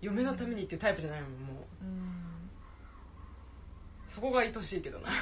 [0.00, 1.36] 嫁のためにっていうタイプじゃないもんも
[1.82, 1.84] う。
[1.84, 2.50] うん。
[4.08, 5.08] そこが愛しいけどな。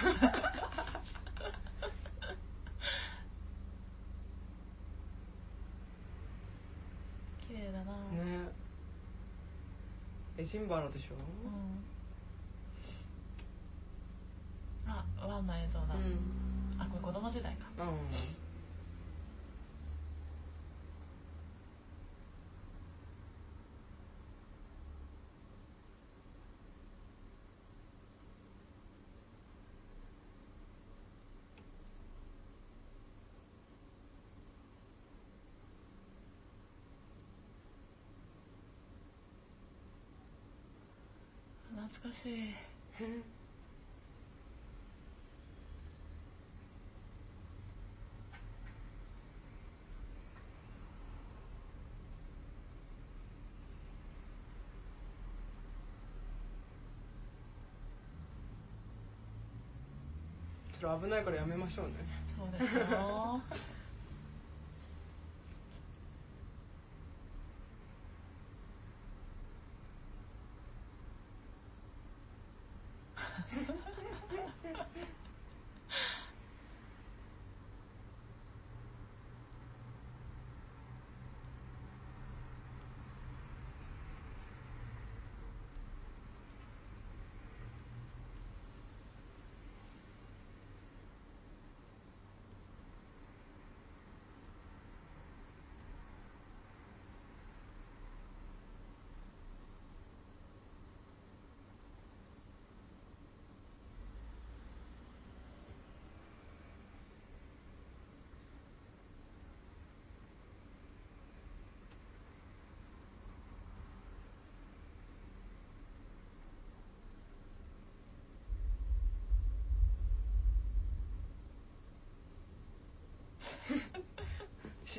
[7.46, 8.67] 綺麗だな、ね
[10.38, 11.14] エジンバラでしょ？
[14.86, 14.90] うん。
[14.90, 16.80] あワンの映像だ、うん。
[16.80, 17.66] あこれ子供時代か。
[17.78, 18.47] うん
[42.12, 42.54] しい。
[60.80, 61.92] それ危ないからやめましょうね。
[62.36, 63.42] そうですよ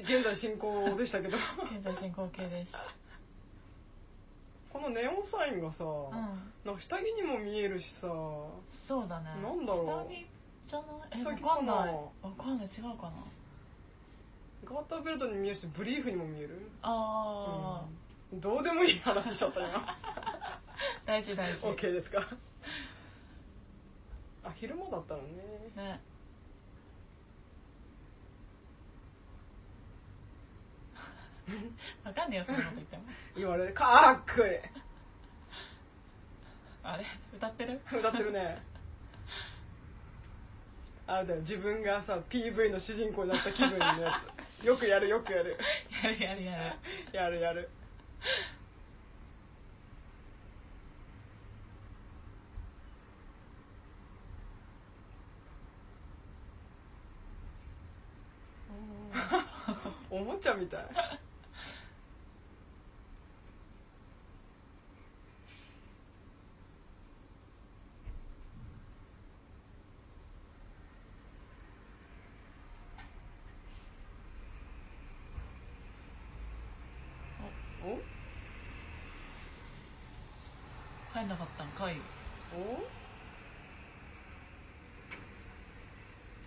[0.03, 1.37] 現在進行でしたけど。
[1.37, 2.71] 現在進行形です。
[4.71, 6.11] このネオンサインがさ、ん。
[6.65, 8.07] なんか下着にも見えるしさ。
[8.87, 9.25] そうだね。
[9.41, 10.09] なんだろう。
[10.09, 10.27] 下着
[10.67, 10.85] じゃな
[11.17, 11.21] い？
[11.21, 11.93] えわかんない。
[12.21, 12.67] わかんない。
[12.67, 13.13] 違うかな。
[14.65, 16.69] ガーターベルトに見えるしブリーフにも見える。
[16.81, 17.85] ああ、
[18.31, 18.41] うん。
[18.41, 19.97] どうでもいい話しちゃった今
[21.07, 21.65] 大事大事。
[21.65, 22.27] OK ですか。
[24.43, 25.71] あ昼間だったのね。
[25.75, 25.99] ね
[32.03, 33.03] わかんねえよそんなこと言っても。
[33.35, 34.57] 言われるかっこいい
[36.83, 37.05] あれ？
[37.35, 37.81] 歌ってる？
[37.91, 38.61] 歌ってるね。
[41.07, 44.21] あれだよ自分がさ PV の主人公になった気分のや
[44.61, 44.63] つ。
[44.65, 45.57] よくやるよくやる。
[46.03, 46.75] やるやるやる。
[47.13, 47.69] やるやる。
[60.09, 60.85] お もちゃみたい
[77.81, 77.97] お
[81.13, 81.95] 入んなかったんかい。
[82.51, 82.89] お？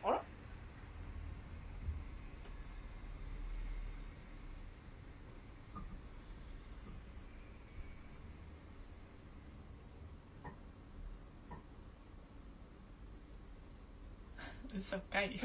[0.08, 0.22] あら
[14.74, 15.38] 嘘かい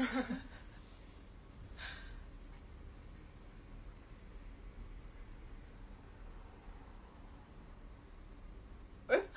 [9.10, 9.28] え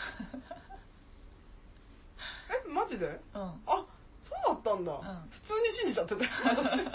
[2.66, 3.86] えマジでうんあ
[4.24, 6.91] そうだったんだ、ん普通に信じちゃって私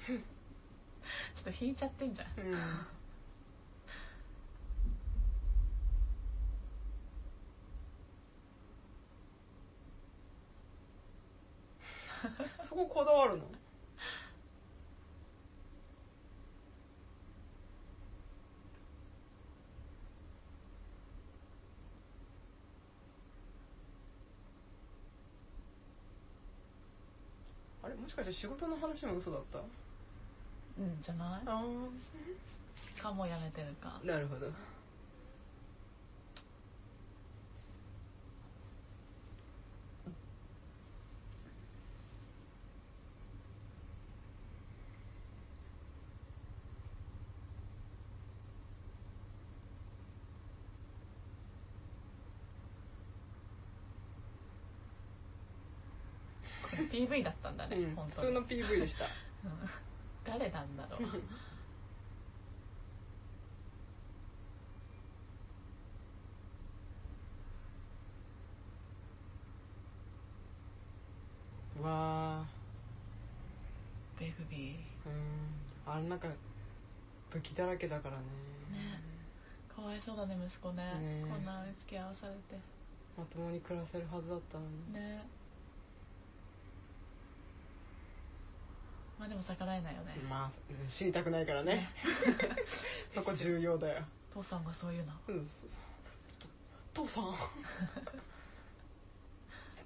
[0.08, 0.18] ちょっ
[1.44, 2.28] と引いちゃってんじゃん。
[2.40, 2.86] うん。
[12.62, 13.44] そここだわるの？
[27.82, 27.94] あれ？
[27.94, 29.60] もしかして仕事の話も嘘だった？
[30.80, 31.42] うんじゃない？
[31.46, 31.62] あ
[33.02, 34.00] かもやめてるか。
[34.02, 34.46] あなるほど。
[56.62, 58.36] これ PV だったんだね、うん本当に。
[58.38, 59.04] 普通の PV でした。
[59.04, 59.89] うん
[60.24, 61.10] 誰なんだろう。
[71.80, 72.44] うわ
[74.18, 74.60] ベグビー。
[74.72, 74.74] ー
[75.06, 75.92] うん。
[75.92, 76.28] あれなんか
[77.30, 78.22] 武器だらけだからね。
[78.70, 79.00] ね。
[79.74, 80.82] かわいそうだね息子ね。
[81.00, 81.24] ね。
[81.26, 82.60] こんな付き合わされて。
[83.16, 84.92] まともに暮らせるはずだったのに。
[84.92, 85.39] ね
[89.20, 90.50] まあでも逆らえないよね、まあ
[90.88, 91.90] 死にたくないからね。
[93.14, 94.02] そこ重要だよ。
[94.32, 95.12] 父さんがそういうの。
[95.28, 95.50] うん
[96.94, 97.34] 父さん？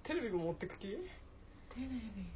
[0.05, 0.87] テレビも持ってく気？
[0.87, 0.97] テ
[1.81, 2.31] レビ。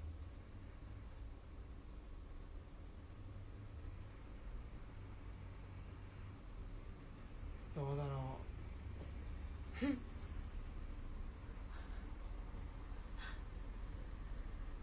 [7.77, 8.39] どうだろ
[9.83, 9.87] う。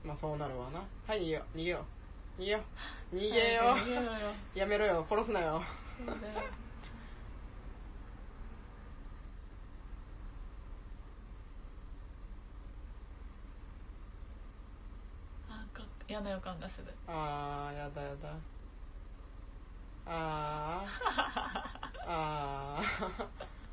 [0.08, 0.88] まあそうなるわな。
[1.06, 1.58] はい逃げよう。
[1.58, 1.86] 逃げよう
[2.38, 2.60] 逃げよ
[3.12, 3.16] う。
[3.16, 4.10] 逃げよ逃げろよ
[4.56, 5.06] うやめろよ。
[5.10, 5.62] 殺すなよ。
[16.08, 16.94] 嫌な予感がする。
[17.08, 18.30] あーやだやだ。
[20.06, 22.06] あー。
[22.08, 23.65] あー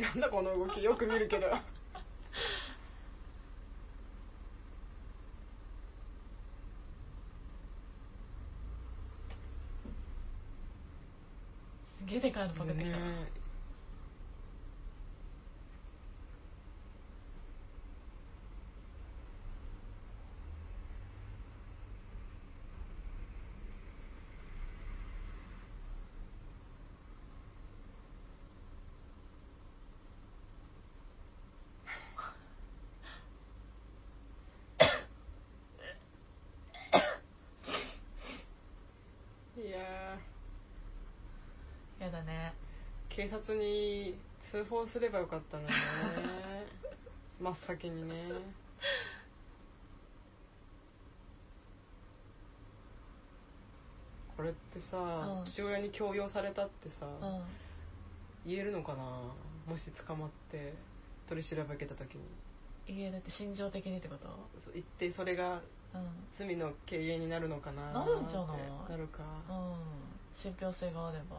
[0.00, 1.48] なんだこの動きよく見るけど。
[12.06, 13.46] すげえでかいのパクってきたな、ね
[39.56, 40.18] いや
[42.06, 42.52] やだね。
[43.10, 44.14] ー警察に
[44.50, 45.68] 通報すればよかったのね。
[47.40, 48.32] 真っ先にね。
[54.36, 55.46] これってさ、うん。
[55.46, 57.42] 父親に強要されたってさ、うん。
[58.46, 59.02] 言えるのかな？
[59.66, 60.74] もし捕まって
[61.28, 62.20] 取り調べ受けた時に。
[62.86, 64.28] 言えるって心情的にってこと？
[64.74, 65.62] 言ってそれが
[65.94, 66.26] うん。
[66.36, 68.90] 罪の軽減になるのかななるんじゃない？
[68.90, 69.22] なるか。
[69.48, 69.76] うん
[70.36, 71.36] 信憑性があれば、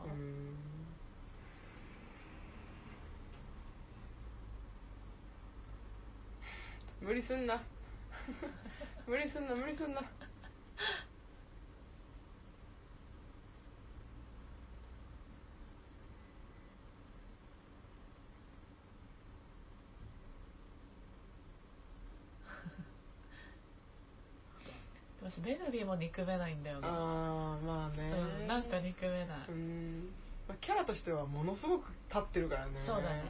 [6.99, 7.61] 無理すんな。
[9.05, 10.01] 無理すんな無理すんな。
[25.47, 30.09] 私ベルビーも憎めないんだよな、あーまあね、うん、なんか憎めない、うん。
[30.45, 32.71] まあキャラとしてはものすごく立ってるからね。
[32.85, 33.23] そうだね。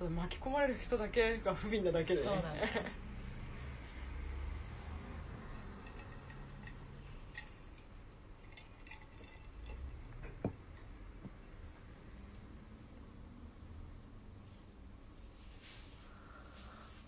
[0.00, 0.08] うん。
[0.08, 2.26] ただ巻き込まれる人だけが不憫なだけでね。
[2.26, 2.62] そうだね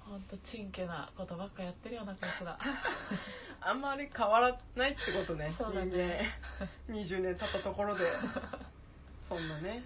[0.05, 2.59] ほんとちんけなことばっかやってるようなこいつら
[3.61, 5.55] あんまり変わらないってことね。
[5.57, 6.29] そうだね。
[6.89, 8.05] 人間20年経ったところで。
[9.29, 9.85] そんなね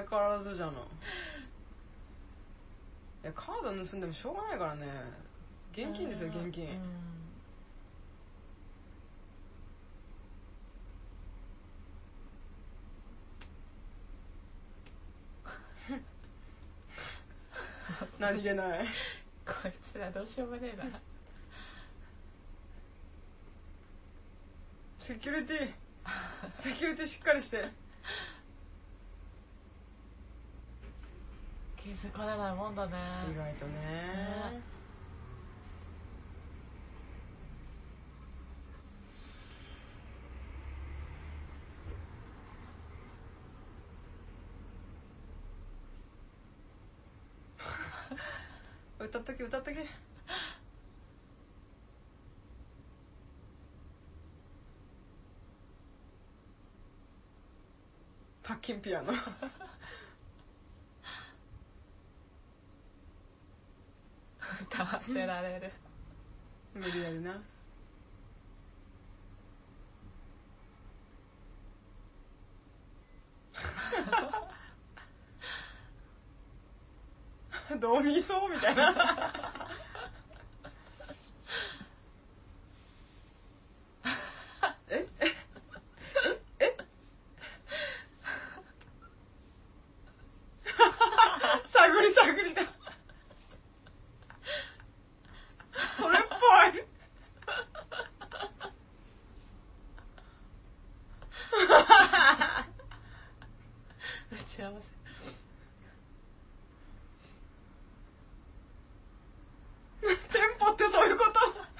[0.00, 0.74] 相変わらずじゃない。
[3.22, 4.86] やカード盗んでもしょうがないからね。
[5.72, 7.10] 現金ですよ現金、うん。
[18.18, 18.86] 何気ない。
[19.46, 20.84] こいつらどうしようもねえな。
[24.98, 25.56] セキュリティ。
[26.62, 27.64] セキュリティしっかりして
[31.90, 32.92] 気づかれないもんだね。
[33.32, 33.72] 意外とね。
[33.72, 34.62] ね。
[49.00, 49.84] 歌っとけ歌っとけ。
[58.44, 59.12] パッキンピアノ
[64.62, 65.72] 歌わせられる。
[66.74, 67.40] 無理やりな。
[77.80, 79.70] どう見そうみたいな
[84.88, 85.26] ええ
[86.58, 86.76] ええ
[91.72, 92.62] 探り探りだ
[95.96, 96.36] それっぽ
[96.78, 96.80] い
[104.32, 104.80] 打ち合わ
[110.02, 111.70] テンポってそういうこと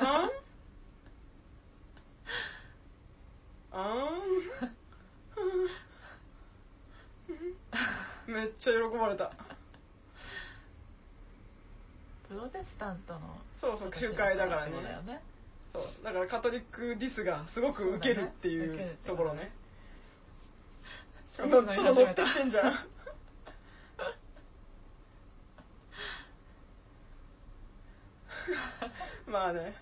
[0.00, 0.30] あん
[3.72, 4.04] あ
[8.28, 9.30] んめっちゃ喜ばれた。
[12.28, 13.20] せプロテスタントの
[13.60, 14.72] そうそう集会だからね。
[15.72, 19.52] そうだからカトリックディスがすごく受けるっていうところね。
[21.36, 22.74] ちょっと乗ってきてんじゃん。
[29.30, 29.74] まあね。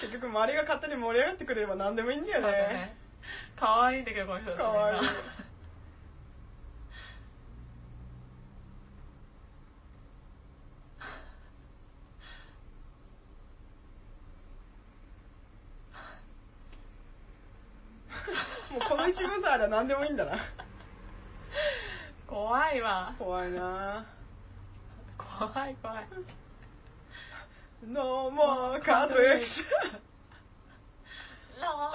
[0.00, 2.48] 結局周りが勝手に盛り上がってくれれば何でもいいんだよね。
[2.48, 2.96] ね。
[3.56, 5.16] 可愛いんだけどこの人たちかわいいみんな
[18.70, 18.96] もうこ
[19.68, 20.38] の一文さえあれば何でもいいんだな。
[22.26, 23.14] 怖いわ。
[23.18, 24.06] 怖いな。
[25.18, 26.06] 怖い怖い。
[27.86, 29.46] No more Catholics
[31.60, 31.92] ロ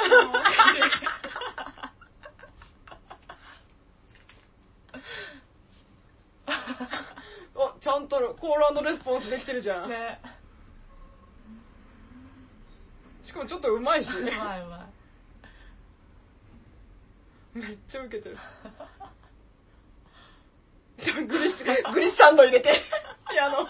[7.55, 10.21] おちゃんとコールレスポンスできてるじゃん、ーね。
[13.23, 14.07] しかもちょっとうまいし。
[14.07, 15.00] うまいうまい
[17.53, 18.37] めっちゃウケてる。
[21.03, 22.83] ちょグリスグリスサンド入れて。
[23.29, 23.67] ピアノ。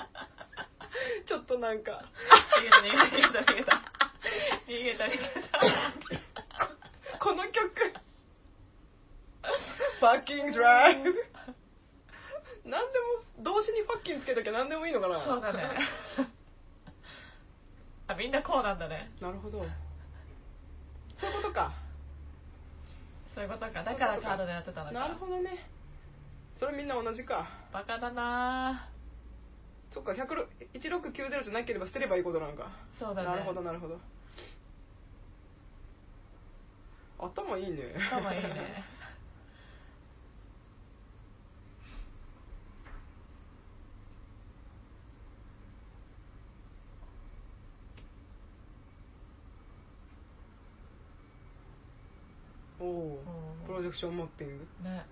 [1.25, 2.03] ちょっとなんか。
[2.59, 2.89] 逃げた逃げ
[3.21, 3.81] た逃げた。
[4.67, 5.23] 逃げた逃げた。
[7.19, 7.71] この曲。
[9.99, 11.13] ファッキングドライブ
[12.65, 12.99] 何で
[13.39, 15.23] も動詞にファッキンつけときゃ何でもいいのかな。
[15.23, 15.79] そうだね。
[18.07, 19.11] あみんなこうなんだね。
[19.19, 19.65] なるほど。
[21.17, 21.73] そういうことか
[23.33, 23.83] そういうことか。
[23.83, 24.91] だからカードでやってたのか。
[24.91, 25.65] なるほどね。
[26.57, 27.47] それみんな同じか。
[27.71, 28.87] バカだな。
[29.89, 32.71] そっか100 1690じゃなければ捨てればいいことなのか。
[32.97, 33.27] そうだね。
[33.29, 33.99] なるほどなるほど。
[37.19, 37.93] 頭いいね。
[38.11, 38.83] 頭いいね
[52.81, 53.23] おお
[53.61, 53.67] うん。
[53.67, 55.05] プロジェクションマッピングね。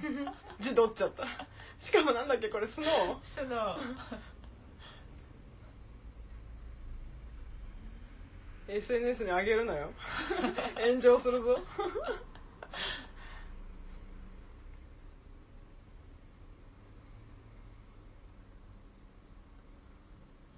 [0.60, 1.24] 字取っちゃった。
[1.86, 3.24] しかもなんだっけこれスノー。
[3.34, 4.39] スノー
[8.70, 9.90] SNS にあげるなよ。
[10.78, 11.58] 炎上するぞ。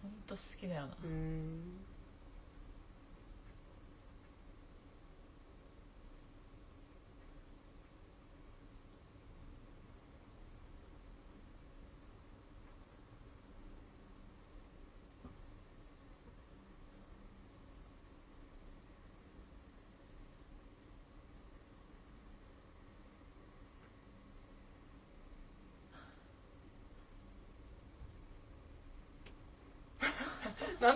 [0.03, 0.97] ほんと好きだよな。
[1.05, 1.83] うん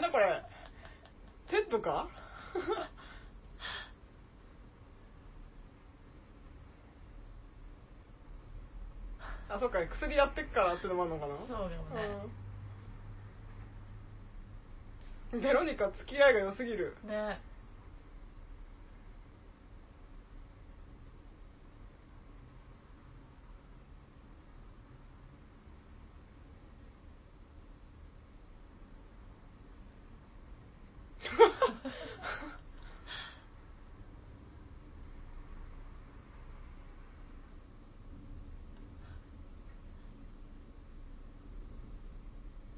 [0.06, 0.42] だこれ
[1.48, 2.08] テッドか
[9.56, 11.34] あそっか薬やってっからってのもあるのかな？
[11.46, 12.18] そうだよね
[15.32, 15.40] うん。
[15.40, 16.94] ベロニカ付き合いが良すぎる。
[17.04, 17.40] ね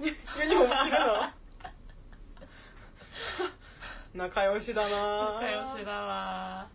[0.01, 0.99] ユニフォーム着る
[4.14, 6.69] の仲良しだな仲良しだわ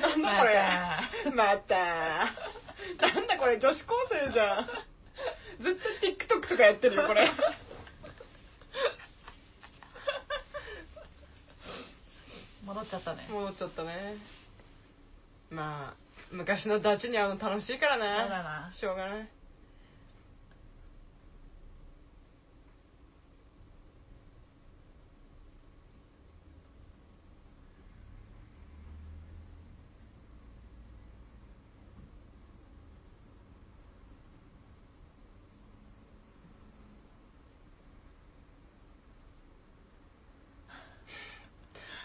[0.00, 1.76] なんだこれまた
[3.00, 4.68] なんだこれ女子高生じゃん
[5.58, 7.28] 絶対 TikTok とかやってるよこれ
[12.64, 14.41] 戻っちゃったね戻っちゃったね
[15.52, 15.96] まあ
[16.30, 18.04] 昔のダチに会うの楽しいからね。
[18.22, 18.70] そうだな。
[18.72, 19.28] しょうがない。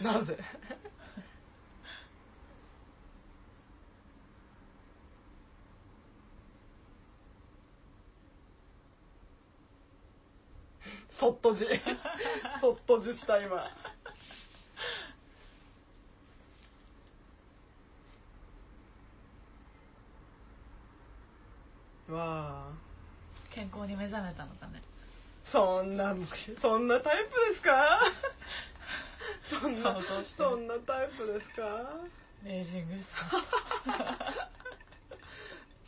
[0.02, 0.36] なぜ？
[11.28, 11.66] そっとじ
[12.62, 13.56] そっとじした今。
[22.08, 22.72] わあ。
[23.50, 24.82] 健康に目覚めたのかね。
[25.52, 26.14] そんな
[26.60, 28.00] そんなタイプですか？
[29.60, 29.96] そんな
[30.36, 31.90] そんなタイプですか？
[32.44, 34.48] レイジングさ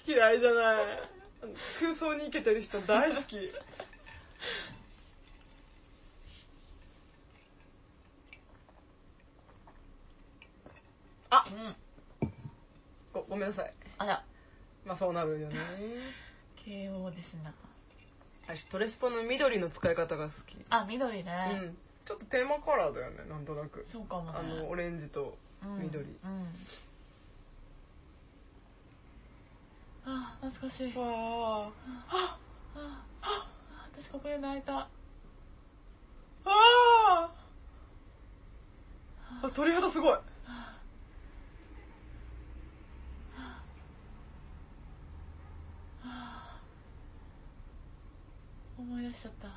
[0.07, 1.11] 嫌いじゃない。
[1.79, 3.51] 空想に生けてる人大好き
[11.31, 11.40] あうん
[13.13, 13.73] ごごめんなさい。
[13.99, 14.25] あら。
[14.85, 15.57] まあそうなるよね。
[16.67, 17.53] KO ですな。
[18.47, 20.57] 私トレスポの緑の使い方が好き。
[20.71, 21.33] あ緑うね、
[21.71, 21.77] ん。
[22.07, 23.85] ちょっとテーマカラーだよねなんとなく。
[23.89, 24.39] そうかもね。
[24.39, 26.49] あのオレンジとうん緑、うん。
[30.07, 30.93] あ懐かしい。
[30.97, 31.73] あわ
[32.09, 32.39] あ。
[32.75, 33.51] ああ
[33.93, 34.79] 私ここで泣いた。
[34.79, 34.89] あ
[36.45, 37.31] あ。
[39.43, 40.19] あ鳥肌すごい
[48.79, 49.49] 思い出しちゃった。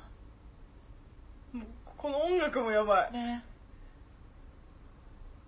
[1.56, 3.44] もうこの音楽もやばい、ね。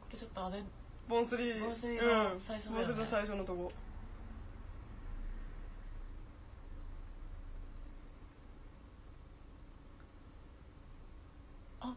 [0.01, 0.63] これちょっとあれ。
[1.09, 1.61] ボンスリー。
[1.61, 2.41] ボンスリーのうん。
[2.41, 3.73] 最初だよねボンスリーの最初のとこ。
[11.81, 11.95] あ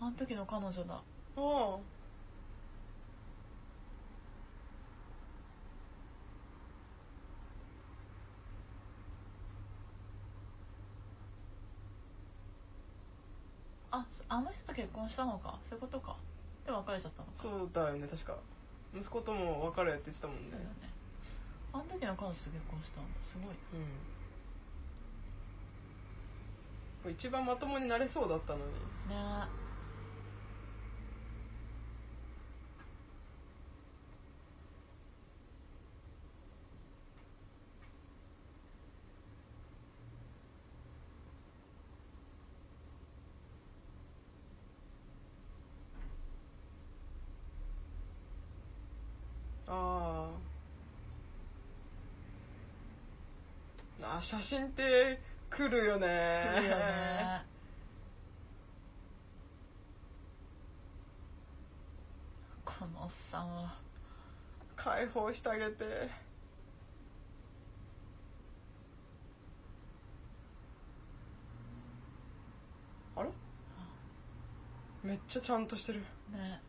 [0.00, 0.94] あの時の彼女だ。
[0.94, 1.02] あ
[1.36, 1.78] あ
[14.30, 15.58] あの人と結婚したのか？
[15.68, 16.14] そういうことか。
[16.64, 17.42] で別れちゃったのか。
[17.42, 18.06] そうだよね。
[18.06, 18.36] 確か。
[18.94, 20.44] 息子とも別れって言ってたもんね。
[20.46, 20.88] そうだよね。
[21.74, 23.18] あの時の彼女と結婚したんだ。
[23.26, 23.58] すごい。
[23.74, 23.78] う
[27.10, 27.10] ん。
[27.10, 28.78] 一番まともになれそうだったのに。
[29.10, 29.16] ね。
[29.18, 29.50] あ
[54.22, 55.18] 写真って
[55.50, 56.06] 来るよね。
[56.56, 57.46] 来るよね。
[62.64, 63.74] このおっさんは。
[64.76, 66.08] 解放してあげて。
[73.16, 73.30] あれ？
[75.02, 76.00] めっちゃちゃんとしてる。
[76.30, 76.62] ね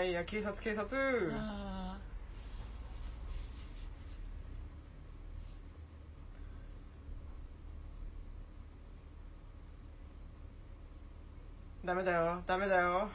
[0.00, 1.32] やいや警察警察。
[1.34, 1.98] あ
[11.84, 13.10] ダメだよダメだよ。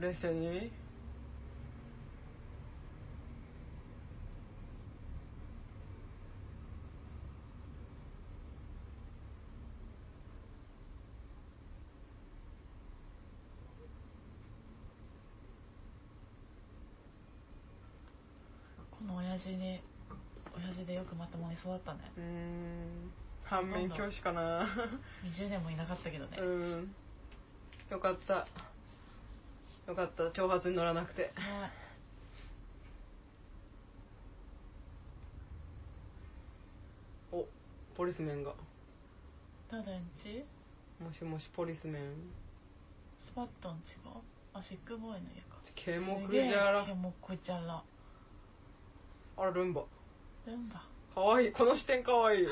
[0.00, 0.87] 冷静に。
[19.08, 19.80] の親父に
[20.54, 22.00] 親父でよくまともに育ったね。
[22.16, 23.10] うーん。
[23.44, 24.66] 反面教師かな。
[25.24, 26.36] 20年もいなかったけどね。
[26.38, 26.94] うん。
[27.90, 28.46] よかった。
[29.86, 30.24] よかった。
[30.24, 31.22] 挑発に乗らなくて。
[31.22, 31.32] ね。
[37.32, 37.46] お
[37.96, 38.52] ポリスメンが。
[39.70, 40.44] 誰んち？
[41.02, 42.02] もしもしポリスメン。
[43.24, 44.10] スパットンちが
[44.52, 45.56] あシックボーイの家か。
[45.74, 47.82] ケモクジャラケモクジャラ
[49.40, 49.84] あらルンバ。
[50.46, 50.82] ルンバ。
[51.14, 51.52] かわいい。
[51.52, 52.46] この視点かわいい。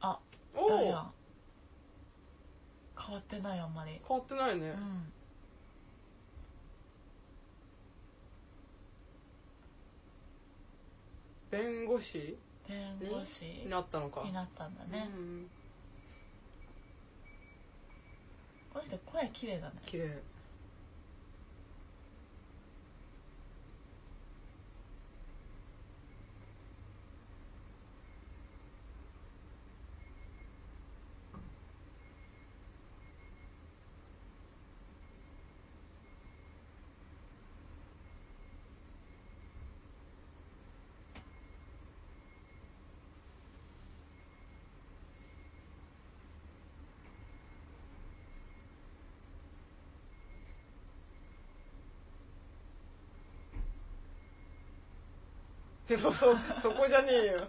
[0.00, 0.18] あ
[0.54, 1.12] おダイアン
[2.96, 4.00] お変わってないあんまり。
[4.06, 5.12] 変わってないうね、ん。
[11.50, 12.36] 弁護士？
[12.68, 13.44] 弁に護士。
[13.44, 14.22] になったのか。
[14.22, 15.46] になったんだね、うん。
[18.72, 19.74] この人声綺麗だね。
[19.86, 20.22] 綺麗
[55.92, 57.48] でそ そそこじゃねえよ。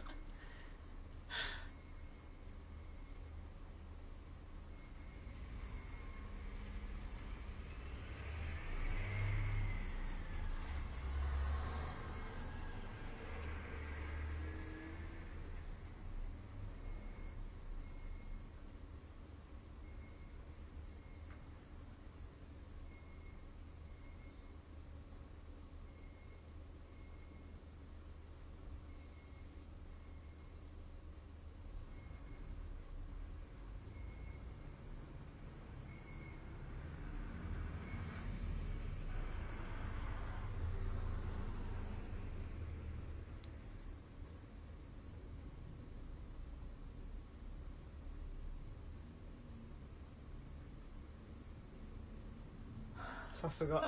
[53.43, 53.85] さすが。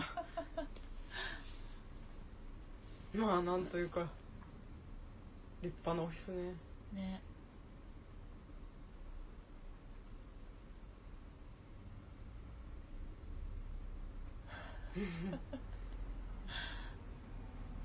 [3.14, 4.02] まあなんというか
[5.62, 6.54] 立派なオフィスね。
[6.94, 7.22] ね。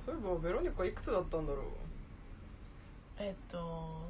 [0.05, 1.65] そういえばベロニカいくつだったんだろう？
[3.19, 4.01] えっと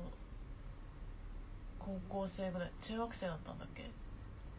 [1.79, 3.83] 高校生ぐらい中学生だったんだっけ？
[3.83, 3.87] ん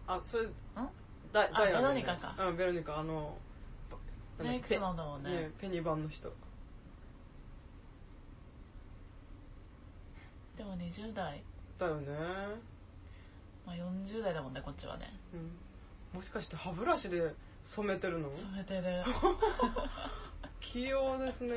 [0.06, 0.88] あそれあ
[1.34, 1.82] だだよね。
[1.82, 2.36] ベロニカか。
[2.40, 3.38] うんベロニカあの
[4.38, 5.52] ばねいくつなんだろうね。
[5.60, 6.34] ペニバンの人。
[10.58, 11.44] でも20代、
[11.80, 12.08] だよね。
[13.66, 15.08] まあ、40代だもんねこっちはね。
[15.34, 16.18] うん。
[16.18, 17.34] もしかして歯ブラシで
[17.76, 18.30] 染めてるの？
[18.30, 19.04] 染めてる。
[20.60, 21.56] 器用ですね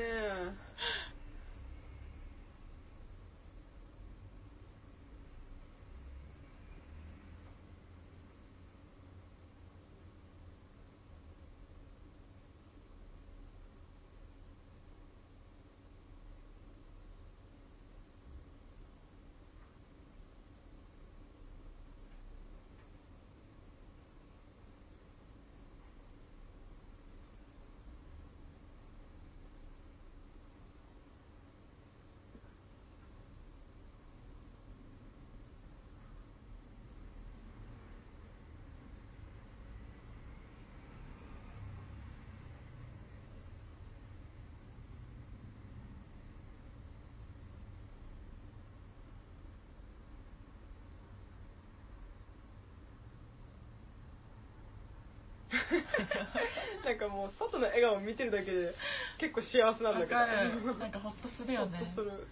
[56.85, 58.75] なんかもう外の笑顔見てるだけで
[59.17, 60.73] 結構幸せなんだけど。
[60.75, 61.79] なんかホッとするよね。
[61.79, 62.27] ほっとする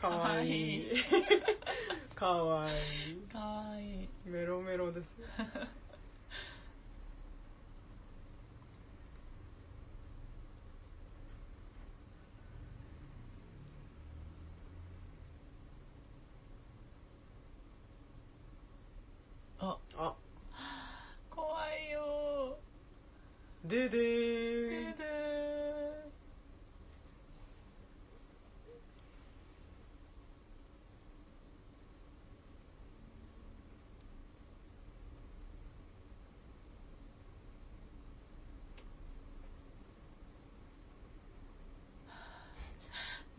[0.00, 0.82] かわいい
[2.14, 5.06] かわいいかわいいメロメロです
[19.58, 20.14] ああ
[21.30, 22.56] 怖いよ
[23.64, 25.10] でででーで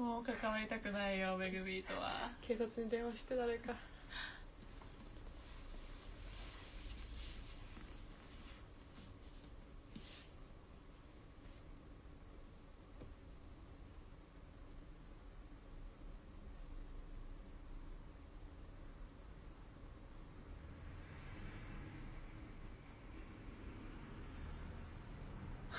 [0.01, 2.31] もう関わりたくないよメグビーとは。
[2.41, 3.73] 警察に電話して誰か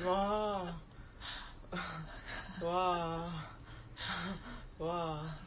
[0.04, 0.78] わ
[1.70, 3.52] あわあ
[4.78, 5.42] わあ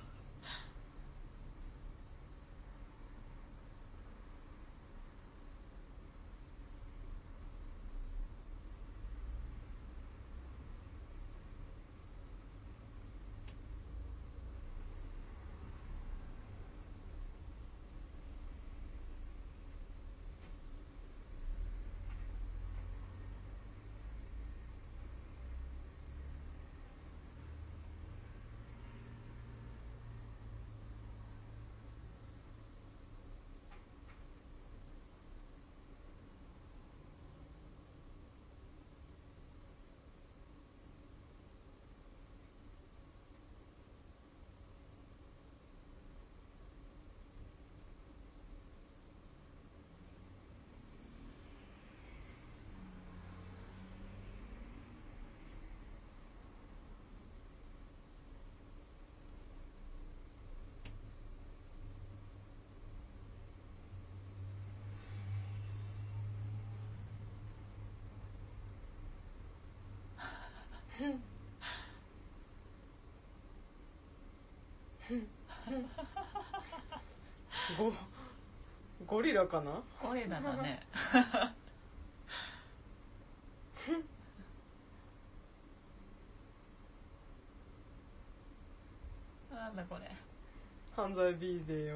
[77.78, 77.91] ゴ
[79.06, 79.84] ゴリラかな？
[80.02, 80.88] ゴリラだね。
[89.52, 90.10] なんだこれ。
[90.96, 91.91] 犯罪ビデ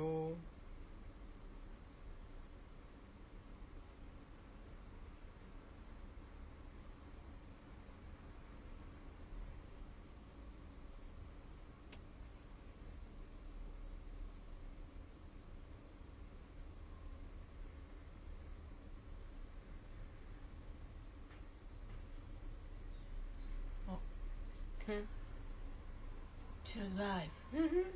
[26.99, 27.89] オ choose life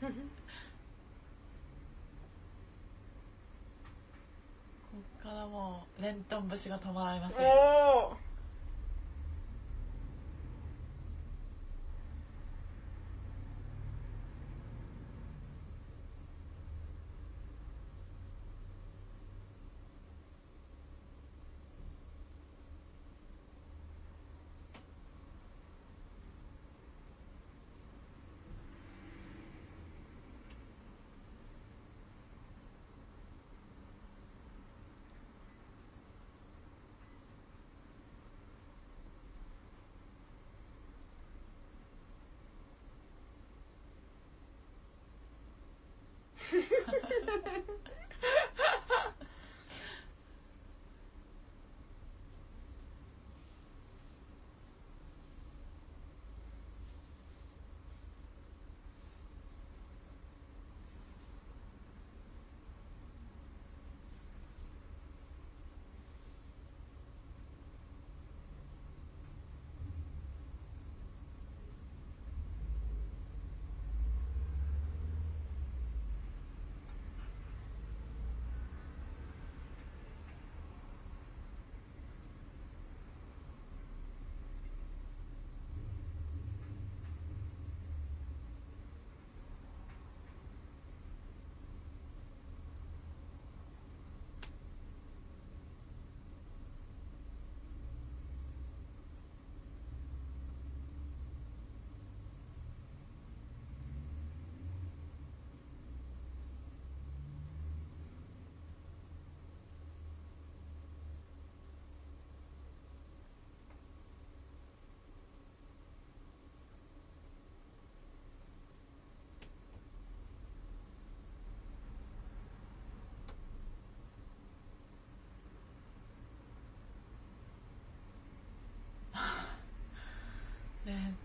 [4.90, 8.16] こっからもうレントン節が止まりませんおお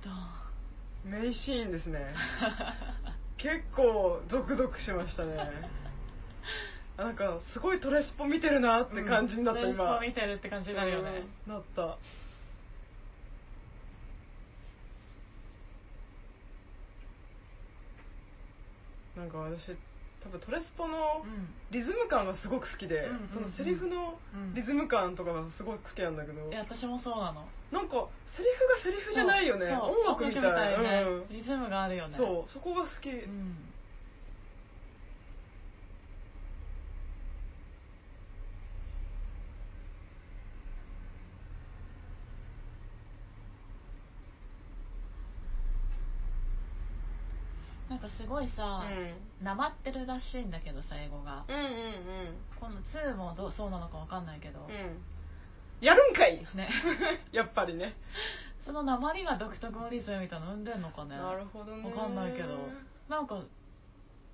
[0.06, 2.14] レントン名シーンですね。
[3.38, 5.38] 結構ゾクゾクしましたね。
[6.98, 11.98] なんかすごいトレスポ見てるなって感じになった、レント今ン見てるって感じになるよね、うんなった。
[19.16, 19.76] なんか私
[20.24, 21.48] 多分トレスポのうん。
[21.72, 27.48] リズム感がすごく好きで、うんそのセリフのうんリズム感とかがすごい好きなんだけど、いや私もそうなの。
[27.72, 29.68] なんかセリフがセリフじゃないよね。
[29.72, 31.06] 音楽みたいね。
[31.08, 31.30] うん。
[31.30, 32.18] リズムがあるよね。
[32.18, 32.52] そう。
[32.52, 33.56] そこが好き、うん
[48.30, 49.46] ごいさ、うん。
[49.46, 51.72] なまってるらしいんだけどさ英語が、うんうんうん。
[52.60, 55.02] この2もどうそうなのかわかんないけど、うん。
[55.82, 56.38] やるんかい。
[56.56, 56.70] ね。
[57.34, 57.96] やっぱりね。
[58.64, 61.18] その鉛が独特のリズムみたいなの生んでんのかね。
[61.18, 61.90] なるほどね。
[61.90, 62.70] わかんないけど。
[63.10, 63.42] なんか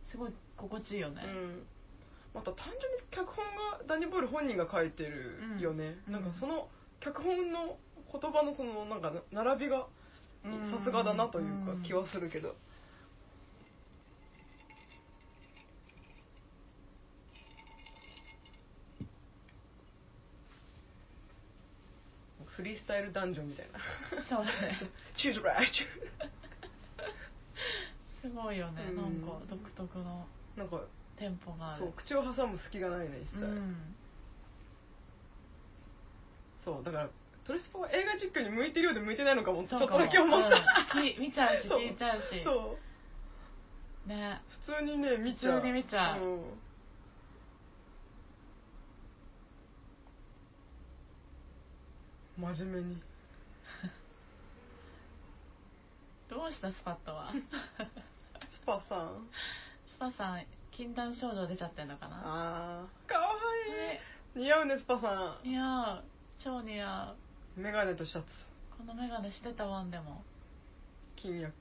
[0.05, 1.65] すごい心地いいよね、うん。
[2.33, 6.13] また単純に脚本がダニー・ボイル本人が書いてるよね、うん。
[6.13, 6.67] なんかその
[6.99, 7.77] 脚本の
[8.11, 9.87] 言葉のそのなんかな並びが
[10.43, 10.71] うん。
[10.71, 12.55] さすがだなというかうん気はするけど、
[22.55, 23.79] フリースタイルダンジョンみたいな。
[24.23, 24.77] そうだね。
[25.17, 25.67] チューズライ
[28.21, 28.95] すごいよね、うん。
[28.95, 30.25] なんか独特の
[30.55, 30.81] なんか
[31.19, 31.83] テンポがある。
[31.83, 33.75] そう口を挟む隙がないね一切、うん。
[36.63, 37.09] そうだから
[37.45, 40.57] トレスポは映画実況に向いてるようで向いてないのかもちょっとだけ思った、
[40.97, 41.13] うん。
[41.13, 42.43] き見ちゃうし 聞いちゃうし。
[42.43, 42.77] そ
[44.05, 44.09] う。
[44.09, 44.41] ね。
[44.65, 45.55] 普通にね見ちゃう。
[45.55, 46.41] 普通に見ちゃうん
[52.37, 53.01] 真面目に。
[56.29, 57.31] どうしたスパットは？
[58.51, 59.27] スパさん。
[59.95, 62.21] スパさん禁断症状出ちゃってんのかな？
[62.25, 63.09] あー。
[63.09, 63.27] かわ
[63.69, 64.01] ね
[64.35, 64.39] い。
[64.39, 66.01] い似合うねスパさいや
[66.39, 67.15] 超似合
[67.57, 67.61] う。
[67.61, 68.27] んメガネとシャツ。
[68.77, 70.23] このメガネしてたワンでも。
[71.15, 71.53] 金薬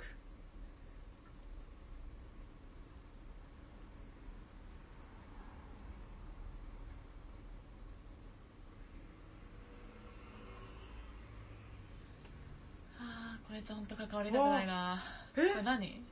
[13.54, 15.00] あーこれちゃんと関わりたくないな。
[15.36, 15.50] え？
[15.50, 16.02] これ何？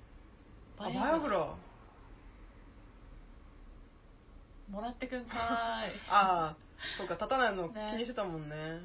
[0.79, 1.57] あバイアグラ。
[4.71, 5.39] もらってくんかー
[5.89, 5.93] い。
[6.09, 6.57] ああ
[6.97, 8.55] そうか立たないの気ねにしてたもんね。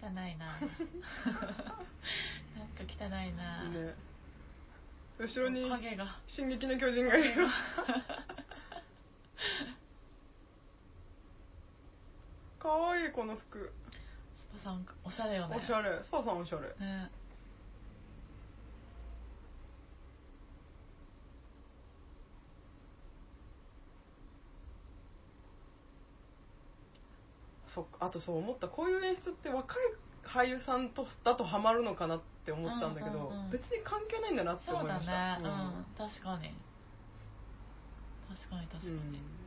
[0.00, 0.46] 汚いな。
[0.54, 0.58] なん
[2.70, 3.94] か汚いな、ね。
[5.18, 7.42] 後ろに影が「進撃の巨人」がいる。
[7.42, 7.48] よ
[12.58, 13.72] かわいいこの服。
[14.36, 15.56] スパさんおしゃれよね。
[15.56, 16.02] おしゃれ。
[16.02, 16.68] スパさんおしゃれ。
[16.84, 17.10] ね。
[27.68, 28.68] そあとそう思った。
[28.68, 29.78] こういう演出って若い
[30.24, 33.50] 俳優さんとだとハマるのかなって思ってたんだけど、うんうんうん。
[33.50, 35.38] 別に関係ないんだなってそうだ思いました。
[35.38, 35.44] ね。
[35.44, 36.54] うん、確かに。
[38.34, 39.46] 確かに確かうんに、うん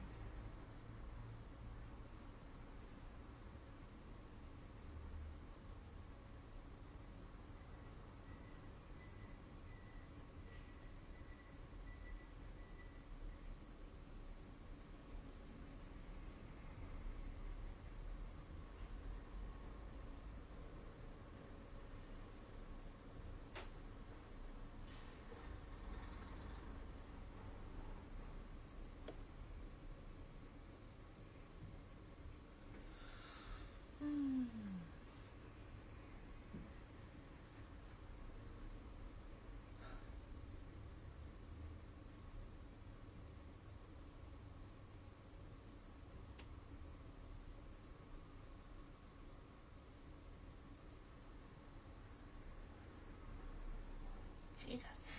[54.57, 54.87] ジーザ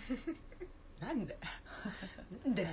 [0.99, 1.37] なんで？
[2.45, 2.67] なんで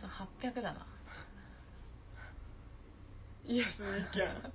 [0.00, 0.86] そう800だな。
[3.48, 4.50] イエス・ウィキャ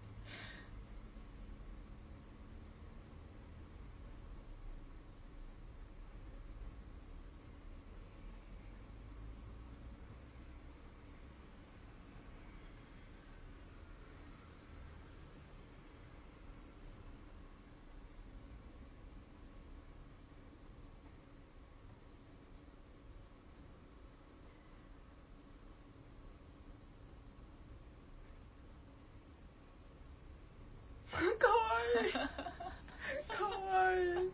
[33.28, 34.28] かわい。
[34.28, 34.32] い。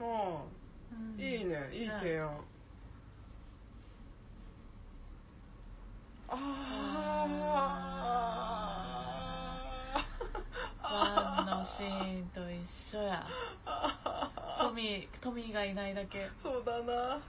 [0.00, 0.44] あ
[0.92, 1.40] うんい。
[1.42, 1.44] い。
[1.44, 1.84] ねい。
[1.84, 1.88] い。
[1.88, 2.46] 提案
[6.28, 6.36] あ
[10.82, 13.26] ワンのシーンと一緒や
[14.84, 16.28] トミートミーがいないだけ。
[16.42, 17.22] そうだな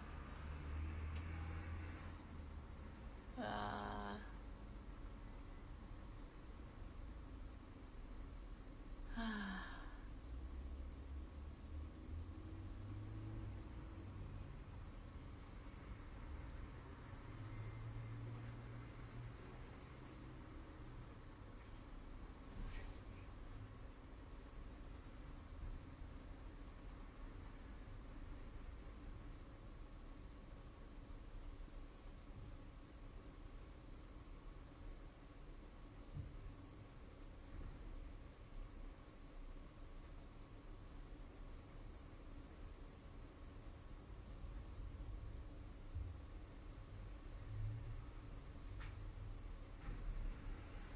[3.38, 9.66] あーはあ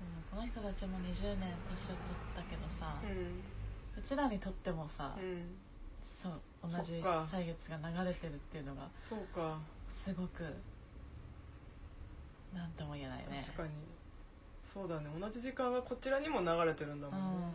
[0.02, 3.44] うんこの人たちも20年年を取ったけどさ、ううん
[4.08, 5.44] ちらにとってもさ、うん。
[6.24, 9.60] そう同じ歳月が流れてるっていうのがそうか。
[10.06, 10.44] すごく
[12.56, 13.44] なんとも言えないね。
[13.46, 13.70] 確かに。
[14.74, 15.10] そうだね。
[15.20, 17.52] 同じ時間がこちらにも流れてるんだうもんね、ん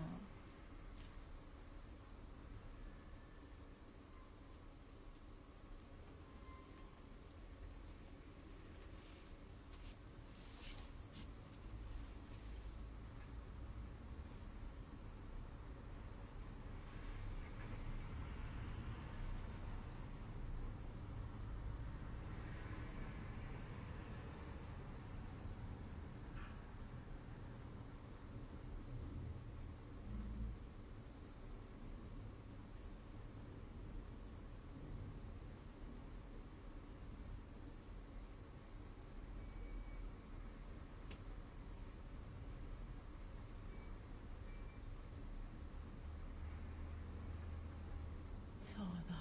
[48.77, 49.15] そうだ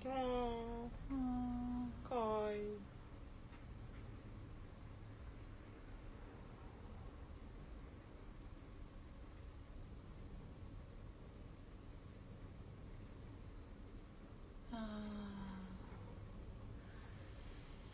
[0.00, 2.60] キャーうんかわいい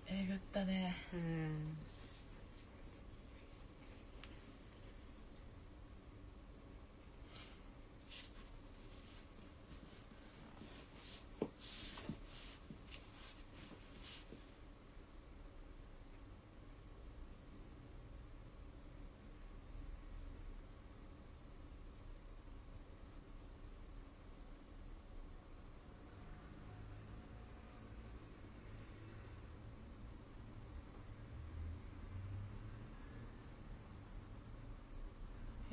[0.07, 0.97] えぐったね。
[1.15, 1.90] うん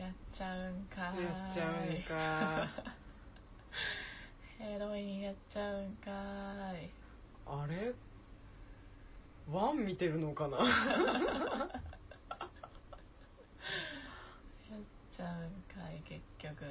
[0.08, 1.24] やっちゃうんかーい。
[1.26, 2.66] やっちゃうんか
[4.58, 6.90] ヘロインやっちゃうんかーい。
[7.46, 7.94] あれ？
[9.52, 10.58] ワン見てるのかな？
[10.60, 10.68] やっ
[15.12, 16.64] ちゃうんかい結局。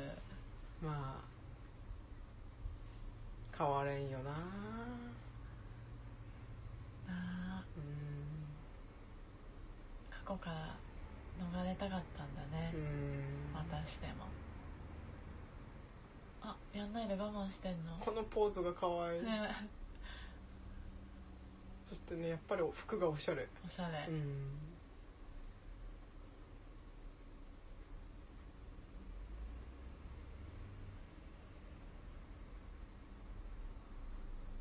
[0.82, 1.24] まあ
[3.58, 4.30] 変われんよな。
[4.30, 4.38] な
[7.58, 7.62] あ。
[7.76, 7.82] うん。
[10.10, 10.74] 過去から
[11.38, 12.72] 逃れたかったんだね。
[12.74, 13.52] う、ん。
[13.52, 14.14] またしても。
[16.42, 17.98] あやんないで我慢してんの？
[18.04, 19.54] このポーズが可愛い、ね。
[21.88, 23.48] そしてねやっぱり服がおしゃれ。
[23.64, 24.50] おしゃれ、うん。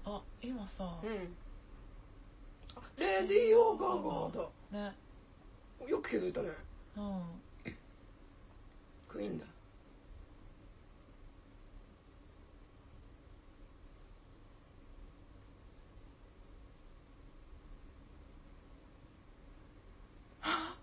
[0.06, 1.36] あ今さ、うん。
[2.76, 4.50] あレディオガガだ。
[4.90, 4.96] ね
[5.88, 6.50] よく気づいたね。
[6.98, 7.22] うん。
[9.08, 9.46] クイーンだ。
[20.42, 20.76] あ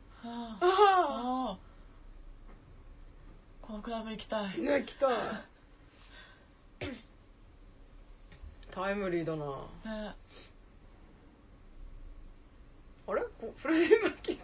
[3.60, 4.44] このクラブ行きたい。
[4.44, 5.08] あね来た
[8.70, 9.46] タイムリーだな。
[10.06, 10.14] ね。
[13.04, 13.22] あれ？
[13.40, 14.42] こフレディ・マーキュリー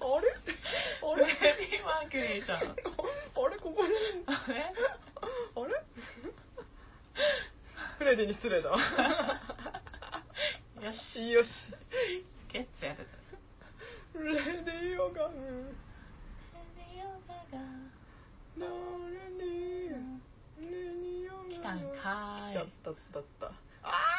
[0.00, 0.34] あれ
[1.02, 2.60] あフレディ・マーキュリーじゃん。
[2.64, 2.76] あれ
[3.58, 3.92] ここに。
[4.26, 4.72] あれ？
[5.54, 5.84] あれ？
[7.98, 8.70] フレディに失礼だ。
[10.82, 11.30] よし。
[11.32, 11.48] よし。
[12.52, 13.04] ゲッツやって
[14.14, 15.28] たレディオガ。
[15.28, 15.72] ンレ
[16.76, 17.58] ディオガガ
[18.58, 18.66] レ
[19.38, 19.90] ディ
[20.58, 22.62] レディオガン来たんかーい。
[22.62, 23.46] ったったった。
[23.82, 24.15] あー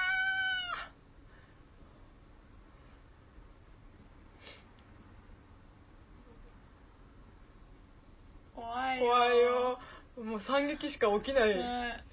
[8.67, 9.05] 怖いよ。
[9.05, 9.79] 怖いよ。
[10.25, 12.03] もう惨劇しか起きない、ね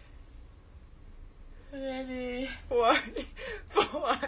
[1.70, 2.68] フレディ。
[2.68, 2.96] 怖い。
[3.74, 4.18] 怖い。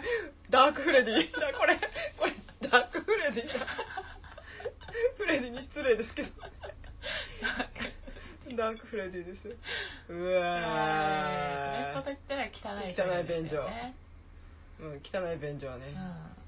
[0.49, 1.31] ダークフレディ。
[1.31, 1.79] だこれ
[2.19, 2.35] これ
[2.69, 3.53] ダークフレディだ。
[5.17, 6.29] フレディに失礼ですけど。
[8.57, 8.87] ダーク。
[8.87, 9.47] フレディです。
[9.47, 10.17] うネ
[11.85, 13.63] ットとわ言ったら汚い汚い便所。
[14.79, 16.46] うん汚い便所はね、うん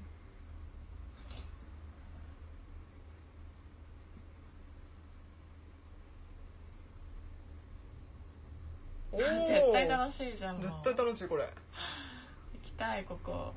[9.12, 9.20] おー。
[9.20, 10.62] 絶対楽しいじゃんもう。
[10.62, 11.44] 絶対楽しいこれ。
[11.44, 13.54] へ行きたいここ。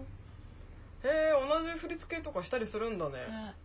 [1.03, 3.13] え同じ振り付けとかしたりするんだね。
[3.17, 3.55] ね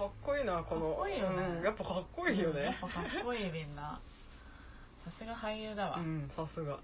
[0.00, 0.80] かっこいいなこの。
[0.80, 1.42] かっこいいよね。
[1.58, 2.62] うん、やっぱかっこいいよね。
[2.62, 4.00] やっぱかっこいいみんな
[5.04, 6.78] さすが俳優だわ、うんさすが。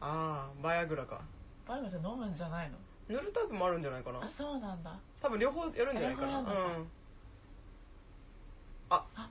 [0.00, 0.06] あ。
[0.48, 1.20] あバイアグラか。
[1.68, 2.76] バイブって飲むんじゃないの？
[3.08, 4.20] 塗るタイプもあるんじゃないかな。
[4.20, 4.96] あそうなんだ。
[5.20, 6.38] 多分両方やるんじゃないかな。
[6.40, 6.46] うん。
[8.90, 9.04] あ。
[9.14, 9.28] あ。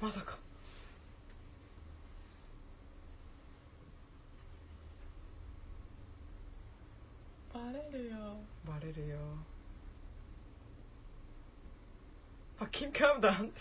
[0.00, 0.38] まさか
[7.72, 8.16] レるよ。
[8.66, 9.18] バレるよ。
[12.58, 13.52] あキンカウダン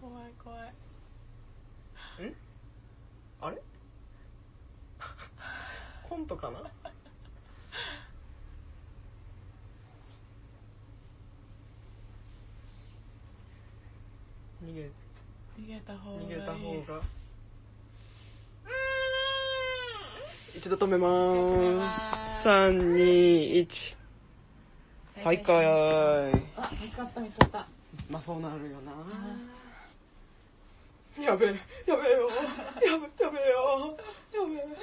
[0.00, 2.28] 怖い怖い。
[2.28, 2.34] ん
[3.40, 3.62] あれ？
[6.08, 6.70] コントかな
[14.62, 14.90] 逃げ
[15.58, 17.04] 逃げた方がいい逃げた方が
[20.56, 22.48] 一度止めまーす。
[22.48, 23.68] 321
[25.22, 27.68] 再開あ見つかった見つかった
[28.10, 28.92] まあそうなるよな。
[31.22, 31.48] やべえ
[31.86, 32.28] やべえよ。
[32.28, 33.96] やべやべえよ。
[34.34, 34.76] やべえ。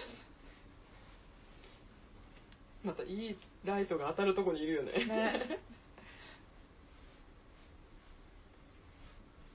[2.83, 5.05] またいいライトが当たるとこにいるよね。
[5.05, 5.59] ね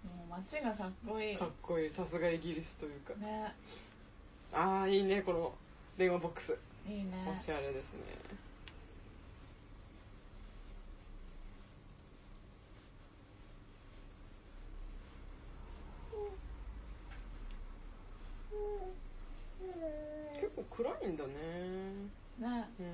[0.04, 1.36] もう街がかっこいい。
[1.36, 1.90] かっこいい。
[1.94, 3.14] さすがイギリスというか。
[3.14, 3.54] ね。
[4.52, 5.54] ああいいねこの
[5.96, 6.58] 電話ボックス。
[6.86, 7.10] いいね。
[7.26, 8.00] おしゃれですね。
[20.38, 21.32] 結構暗いんだね。
[22.38, 22.68] ね。
[22.78, 22.86] うん、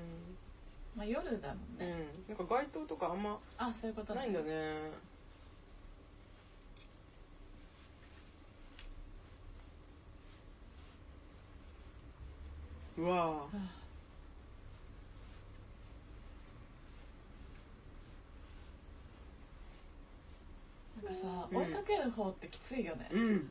[0.97, 1.89] まあ夜だもんうん。
[1.89, 5.12] ね、、なんか街灯とかあんまあそういうことないんだね
[12.99, 13.57] うわはあ。
[21.03, 21.59] なんかさ、うん。
[21.59, 23.51] 追いかける方ってきついよね、うん。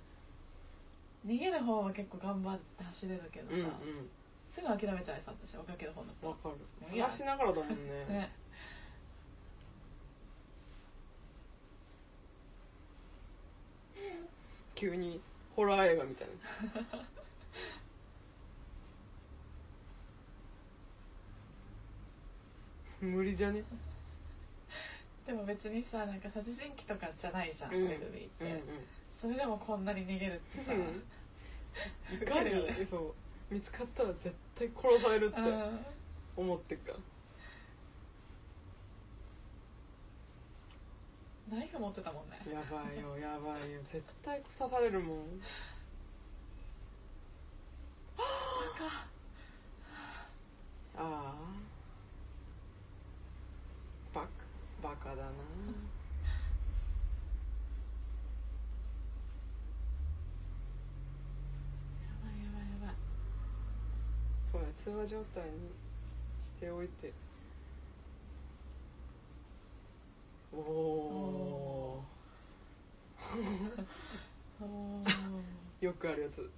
[1.26, 3.69] 逃げる方は結構頑張って走れるけどさ、うんうん。
[4.53, 6.55] すぐ諦めちゃいさ私追いかける方だったわかる。
[6.81, 7.76] 探しながらだもんね。
[8.09, 8.31] ね。
[14.76, 15.22] 急に
[15.55, 16.27] ホラー映画みたい
[16.91, 17.05] な
[23.02, 23.64] 無理じゃね？
[25.26, 27.90] でも別にさなんか殺人鬼とかじゃないじゃん、うん。
[27.90, 28.61] レグビーって、うんうん
[29.22, 32.88] それでもこんなに逃げるってさ、いかにね。
[32.90, 35.86] そう見つかったら絶対殺されるってうん。
[36.38, 36.94] 思ってっか
[41.52, 42.40] ナイフ持ってたもんね。
[42.52, 43.80] やばいよやばいよ。
[43.91, 45.18] 絶対刺されるもん。
[50.98, 51.36] ああ
[54.15, 54.28] バカ
[54.81, 55.21] バカだな。
[55.21, 55.25] や
[62.23, 62.95] ばいやばいやばい。
[64.51, 65.51] そうね通話状態に
[66.43, 67.13] しておいて。
[70.53, 72.03] おお
[75.79, 76.51] よくあるやつ。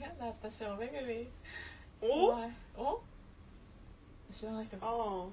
[0.00, 1.28] やだ私おめぐみ
[2.02, 2.06] お？
[2.06, 3.00] 怖いお？
[4.32, 4.86] 知らない人か。
[4.86, 5.26] ああ。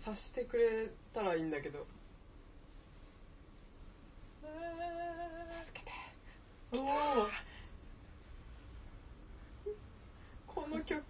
[0.00, 1.86] 察してくれたらいいんだけど。
[5.64, 5.90] 助けて。
[6.72, 7.28] おお
[10.46, 11.02] この曲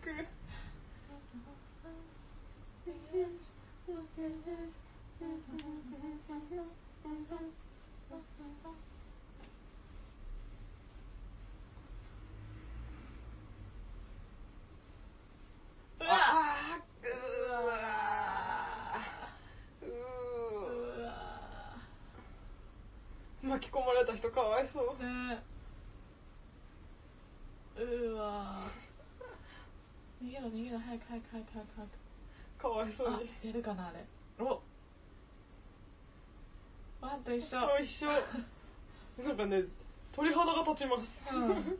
[15.99, 17.11] うわあーう
[17.51, 17.69] わうう
[23.51, 23.57] わ
[23.87, 25.03] わ人かわいそう。
[25.03, 25.43] ね。
[27.79, 28.61] うわ
[30.23, 32.63] 逃げろ逃げろ早く早く早く早く早く。
[32.63, 34.05] かわいそうあに出るかなあれ。
[34.39, 34.63] お。
[37.01, 37.59] ワンと一緒。
[37.59, 38.09] あ一緒。
[39.23, 39.65] なんかね
[40.13, 41.79] 鳥肌が立ちます、うん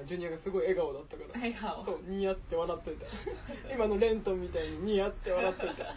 [0.00, 1.40] 今ジュニアがすごい笑顔だったから。
[1.40, 1.84] 笑顔。
[1.84, 3.06] そうニヤって笑ってた。
[3.74, 5.90] 今のレントンみたいにニヤって笑ってた。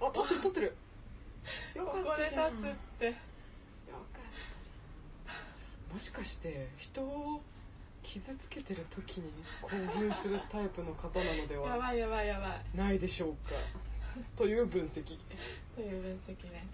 [0.06, 0.76] あ撮ってる撮ってる。
[1.74, 2.52] よかここで立ったじゃん。
[2.52, 3.06] つって。
[3.06, 3.24] よかっ
[4.14, 4.20] た
[4.64, 5.94] じゃん。
[5.94, 7.42] もしかして人を
[8.02, 9.30] 傷つけてる時に
[9.62, 12.76] 興奮するタイプの方なのでやはばいやばいやばい。
[12.76, 13.52] ないでしょうか。
[14.36, 15.18] という分析。
[15.74, 16.66] という分析ね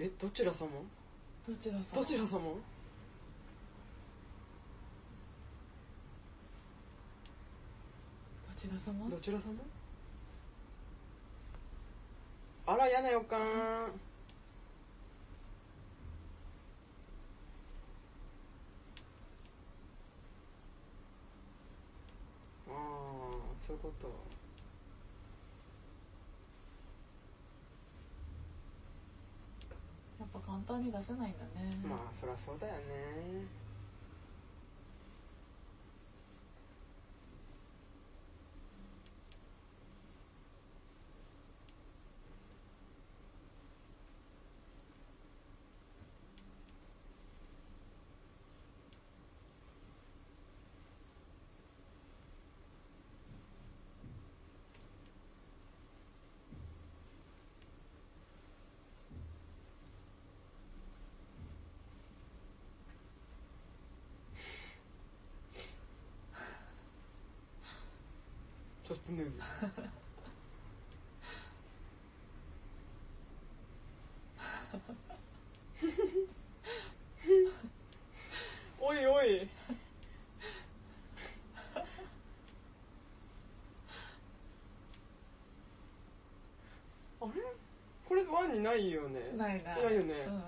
[0.00, 0.68] えどちら様？
[1.46, 2.40] どちらさんどちら様？
[2.40, 2.60] ど
[8.60, 9.08] ちら様？
[9.08, 9.42] どちら様？
[12.66, 13.38] あら嫌な予感。
[22.68, 22.74] ああ
[23.66, 24.12] そういうことや
[29.74, 29.78] っ
[30.32, 31.78] ぱ簡単に出せないんだね。
[31.84, 33.67] まあそりゃそうだよね。
[69.08, 69.32] そして脱ぐ
[78.80, 79.48] おいおい。
[87.20, 87.30] あれ？
[88.08, 89.32] これワンにないよね。
[89.36, 90.42] ないなないよね、うん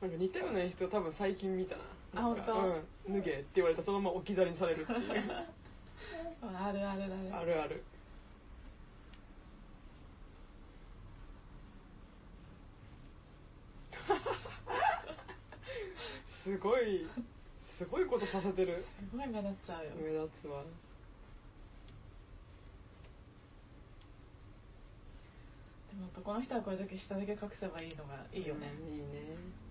[0.00, 1.82] なんか似たような演出を多分最近見たな。
[2.14, 5.00] あなんか本うん脱げって言われたらそのまま置き去りにされるっていう。
[6.44, 7.82] あるあるだねあるある。
[16.44, 17.08] すごい
[17.78, 18.84] すごいことさせてる。
[19.10, 19.92] すごい目立っちゃうよ。
[19.96, 20.62] 目立つわ。
[25.90, 29.69] でも男の人はこういう時下だけ隠せばいいのがいいよね、うんいいね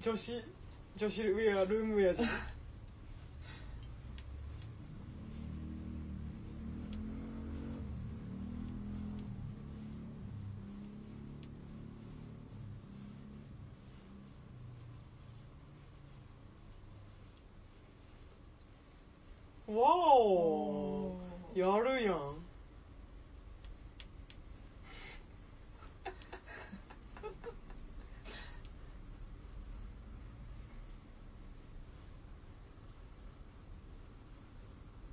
[0.00, 0.44] 女子
[0.96, 2.28] 女子ウェアルームウェアじゃん。
[19.76, 20.54] わお。
[21.54, 22.14] やるやん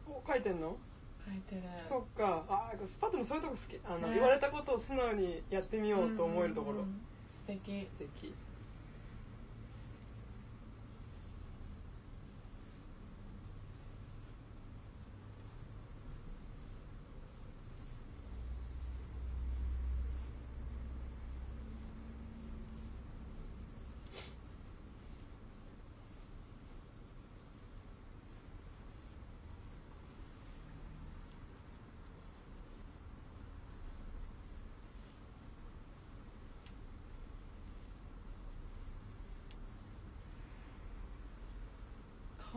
[0.07, 0.75] お書いてんの
[1.25, 3.79] 書いてるそっかあースパットもそういうとこ好き。
[3.83, 4.13] あの、ね。
[4.13, 6.87] 言われたことを素直にやってみようと思えるところ、素
[7.47, 7.89] 敵。
[7.97, 8.35] 素敵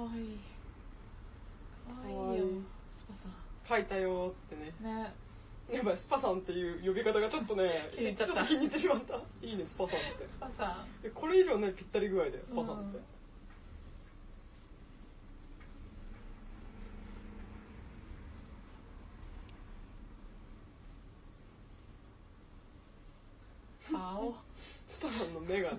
[0.05, 0.41] わいい。
[1.87, 2.19] かわいいよ。
[2.19, 2.63] かわいい。
[2.97, 4.75] スパさ書いたよーってね。
[4.81, 5.15] んね。
[5.73, 8.35] やばいスパさんっていう呼び方がちょっとね気に入っちゃった。
[8.35, 9.21] ょっと気に入ってしまった。
[9.41, 10.29] いいねスパさんって。
[10.33, 11.07] スパさん。
[11.07, 13.05] えこれ以上ねぴったり具合だよスパさんって、うん
[23.93, 24.35] 青
[24.89, 25.79] スパさんの目がね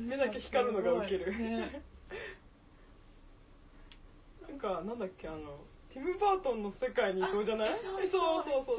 [0.00, 1.82] 目だけ光るのがウケる、ね
[4.48, 5.58] なんかなんだっけあの
[5.92, 7.78] ティム・バートンの世界にいそうじゃない？
[7.80, 8.76] そういそうそうそう。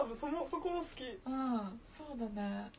[0.00, 1.04] 多分そのそこも好き。
[1.04, 2.70] うんそうだね。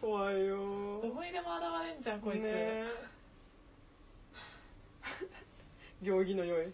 [0.00, 1.00] 怖いよ。
[1.02, 2.86] どこにでも現れんじゃんこいつ、ねえ。
[6.02, 6.72] 行儀の良い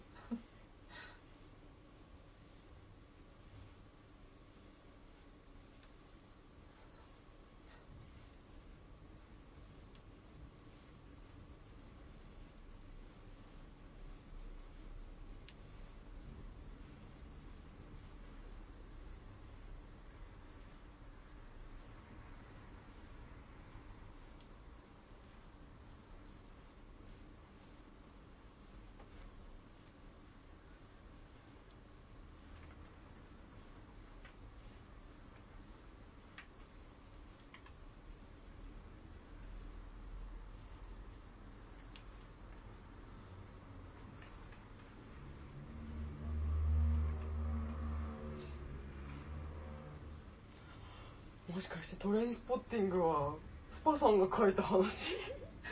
[51.65, 53.33] しかしてトレインスポッティングは
[53.73, 54.85] スパさんが書いた話？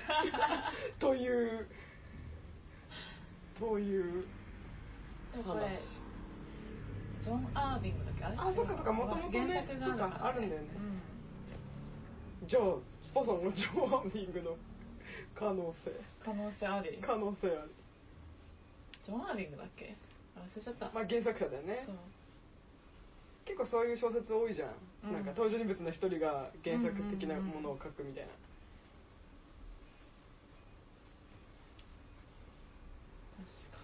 [0.99, 1.67] という
[3.59, 4.25] という
[5.45, 5.77] 話。
[7.21, 8.23] ジョン・アービングだっけ？
[8.25, 10.67] あそっかそっか元々ね原作があるから、そっかあるんだよね。
[12.41, 12.47] うん。
[12.47, 12.63] じゃあ
[13.03, 14.57] スパさんがジョン・アービングの
[15.35, 15.91] 可能性。
[16.25, 16.97] 可能性あり？
[17.01, 17.71] 可能性あり。
[19.03, 19.95] ジョン・アービングだっけ？
[20.35, 21.83] あ忘れちゃった、まあ原作者だよね。
[21.85, 21.95] そう
[23.45, 24.69] 結構そういう小説多いじゃん、
[25.05, 25.13] うん。
[25.13, 28.29] なんか登場人物の一人が原作的なものを書くみたいな、
[33.37, 33.77] 確か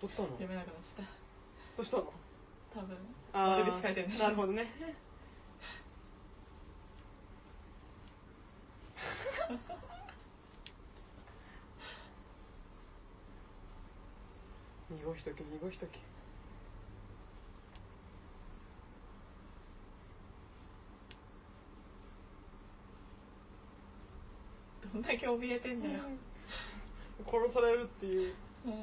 [0.00, 0.28] どうしたの？
[0.28, 1.04] 読めなくなっちゃっ
[1.76, 2.04] どうしたの？
[2.72, 2.96] た多分。
[3.32, 4.70] 悪口書いてるんでしょなるほどね
[14.90, 15.98] 濁しとけ濁しとけ。
[24.92, 26.04] どんだけ怯えてんだよ、
[27.26, 28.34] 殺されるっていう。
[28.66, 28.74] うん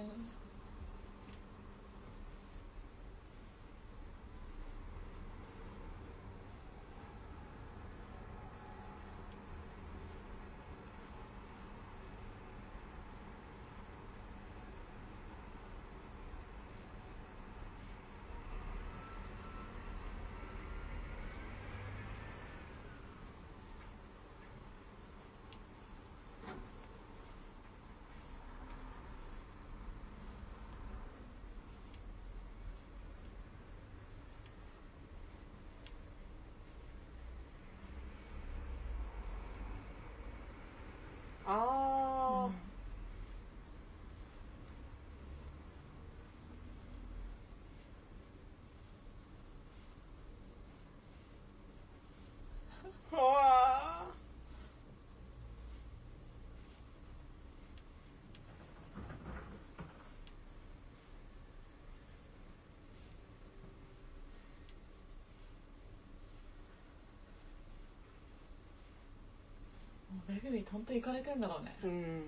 [41.43, 42.51] ああ、うわーもう
[70.27, 71.75] めぐみとんと行かれてんだろうね。
[71.83, 72.23] うん。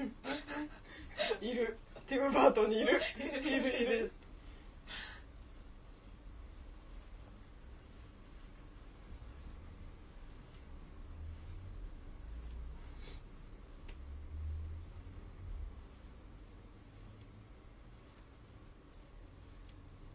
[1.40, 1.78] いる。
[2.08, 3.00] ティム・バートンにいる。
[3.18, 3.82] いるいる。
[3.82, 4.12] いる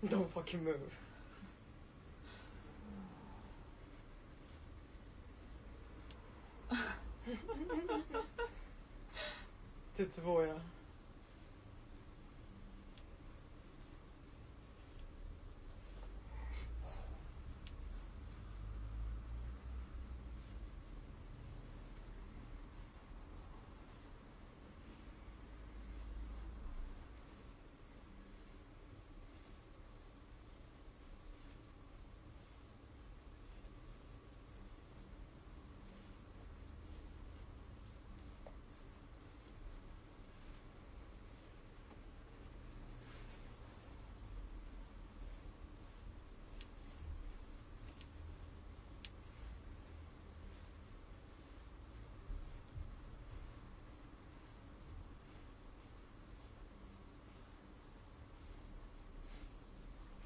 [0.07, 0.78] ドンファキムー
[10.22, 10.55] ブ絶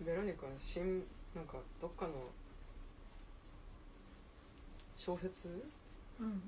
[0.09, 1.05] ベロニカ新
[1.35, 2.13] なんかどっかの
[4.97, 5.47] 小説？
[6.19, 6.41] うん。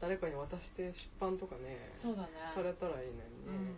[0.00, 2.28] 誰かに渡して出版とかねそうだね。
[2.54, 3.74] されたらいいのにね、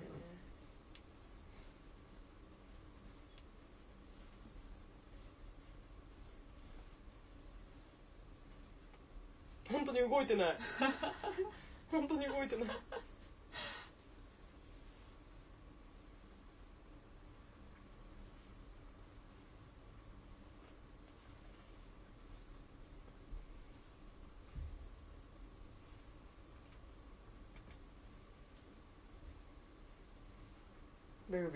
[9.70, 10.58] 本当に動いてない。
[11.90, 12.68] 本当に動いてない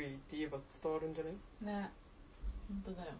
[0.00, 1.32] ビーって言えば伝わるんじゃない？
[1.82, 1.90] ね。
[2.68, 3.12] 本当だよ。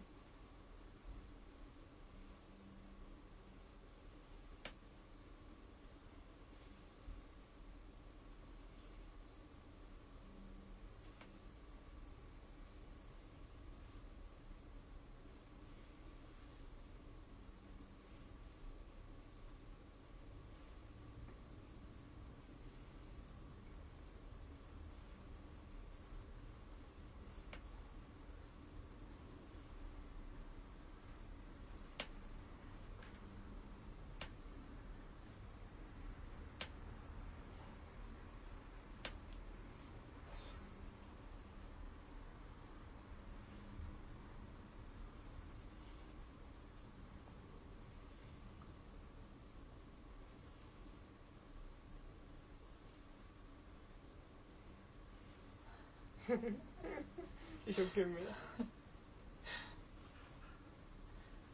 [57.67, 58.15] 一生懸命。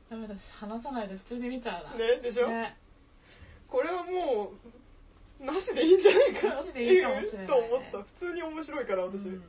[0.10, 1.94] ダメだし話さないで普通に見ちゃうな。
[1.96, 2.48] ねでしょ？
[2.48, 2.78] ね。
[3.70, 4.52] これはも
[5.42, 7.48] うなしでいいんじゃないかなっていいかもしれないね。
[7.48, 8.04] と思った。
[8.04, 9.44] 普通に面白いから私、うん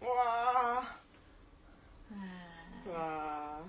[0.00, 3.60] うわはーうわ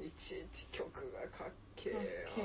[0.00, 2.44] ーいちいち曲がかっけえよかっけえ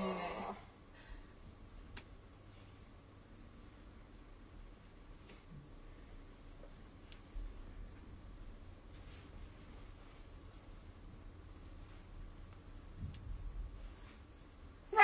[14.96, 15.02] わ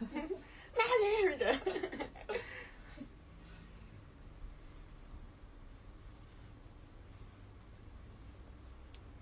[0.00, 0.06] ー
[0.76, 1.60] 何みたいな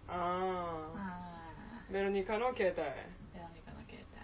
[0.09, 1.25] ああ
[2.25, 2.77] あベロニカの携帯。
[2.77, 4.15] ベロニカの携帯。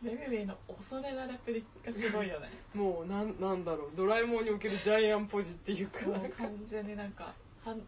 [0.00, 0.56] ベビビーの
[0.90, 2.48] 恐れなレプリがすごいよね。
[2.74, 3.96] もうなんなんだろう。
[3.96, 6.06] ドラえもんにおけるジャイアンポジっていうか。
[6.06, 7.34] もう完全になんか
[7.64, 7.80] 犯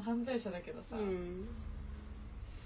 [0.00, 1.48] 犯罪者だけどさ、うん。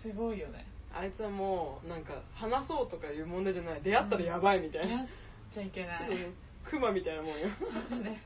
[0.02, 0.66] すごいよね。
[0.92, 3.82] あいつはもうなんか話そうとかいう問題じゃない。
[3.82, 5.08] 出会ったらやばいみたいやっな、
[5.52, 6.34] ちゃいけない、うん。
[6.64, 7.48] クマみたいなもんよ。
[8.02, 8.22] ね。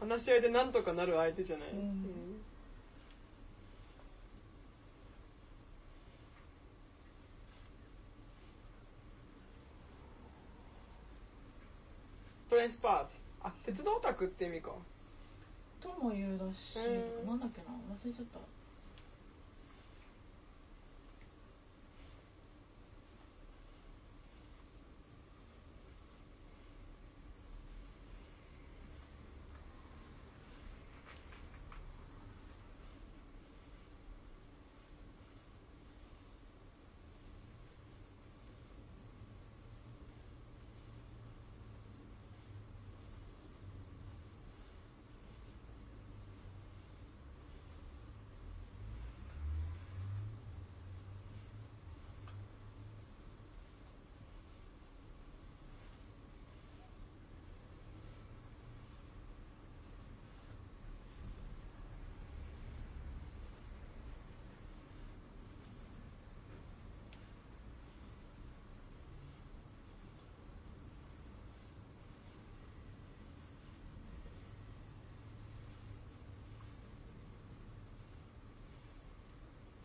[0.00, 2.44] 話し合いでなんとかなる相手じゃない、うん
[12.54, 14.70] トレインスパーティーあ鉄道オタクって意味か。
[15.80, 17.74] とも言うらしうんいなんだっけな。
[17.90, 18.38] 忘れちゃった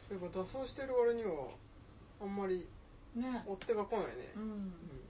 [0.09, 1.53] そういえば脱走してる割には
[2.19, 2.65] あんまり
[3.15, 3.43] ね。
[3.45, 4.33] 追っ手が来ないね。
[4.35, 4.41] う、ん。
[4.41, 5.08] うん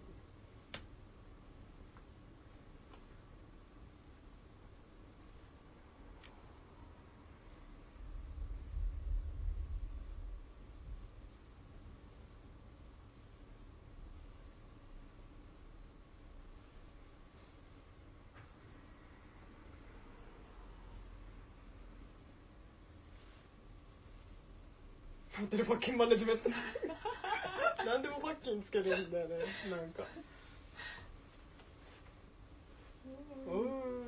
[25.40, 26.50] ホテルパッキンマネジメント。
[27.86, 29.36] 何でもパッキンつけるんだよね
[29.70, 30.04] なんか。
[33.48, 33.56] うー。
[33.56, 34.00] ん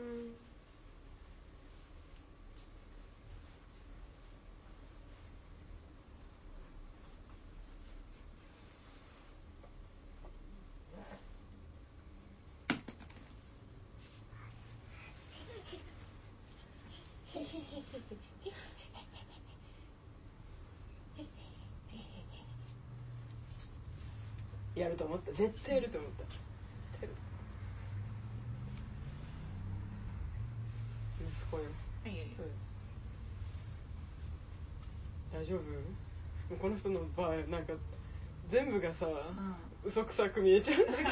[24.81, 25.32] やると思った。
[25.32, 26.24] 絶対やると思った。
[26.24, 26.36] 絶
[27.00, 27.16] 対やる。
[31.22, 31.64] 息子よ、
[32.06, 32.52] いいうん。
[35.34, 35.60] 大丈夫？
[35.62, 37.74] もうこの人の場合なんか
[38.50, 40.84] 全部がさ、う嘘くさく見えちゃう。
[40.84, 41.10] んだけど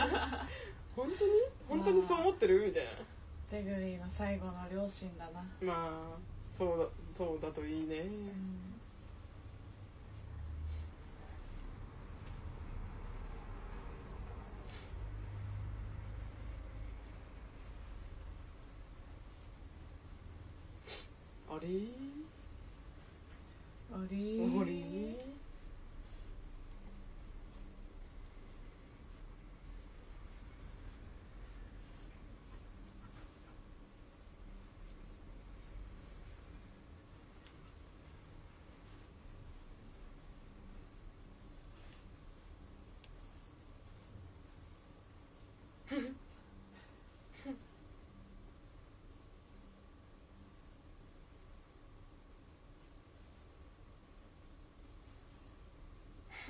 [0.95, 1.31] 本当に？
[1.67, 2.65] 本当にそう思ってる？
[2.67, 2.83] みたい
[3.49, 5.73] ペグリーの最後の両親だななま
[6.15, 6.19] あ
[6.57, 6.85] そうだ
[7.17, 8.78] そうだといいね、うん
[21.69, 21.77] あれ
[23.93, 24.09] あれ
[24.41, 24.69] あれ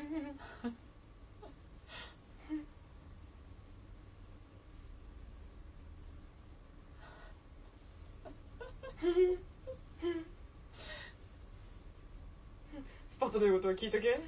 [0.09, 0.13] ス
[13.19, 14.19] パッとの言うことは聞いとけ？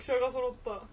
[0.00, 0.89] おー役者が揃った。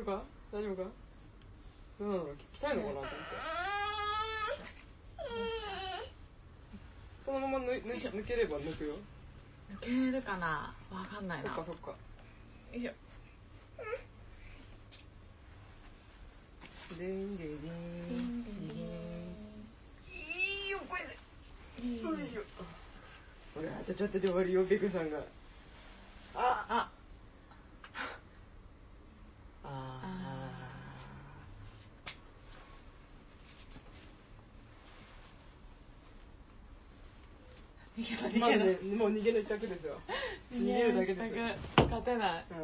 [0.00, 0.22] 来るか？
[0.50, 0.90] 大丈夫か？
[1.98, 2.24] どうなの
[2.54, 2.94] 来たいのかな？
[2.94, 3.16] と思って
[7.26, 8.94] そのまま抜抜抜ければ抜くよ。
[9.74, 10.74] 抜けるかな？
[10.90, 11.54] わかんないな。
[11.54, 11.90] そっかそっか。
[11.90, 11.96] よ
[12.72, 12.92] いしょ。
[16.98, 17.58] でんででん。
[20.08, 20.10] い
[20.64, 21.02] いいよこれ。
[21.82, 22.00] でいい
[23.68, 25.18] あとちょっとで終わるよペグさんが。
[26.34, 26.66] あ。
[26.68, 26.88] あ
[29.64, 30.00] あ
[37.98, 38.64] 逃げろ逃げろ。
[38.64, 40.00] ねもう逃げる一択ですよ。
[40.52, 41.44] 逃げるだけですよ
[41.76, 42.44] 勝てない。
[42.50, 42.54] う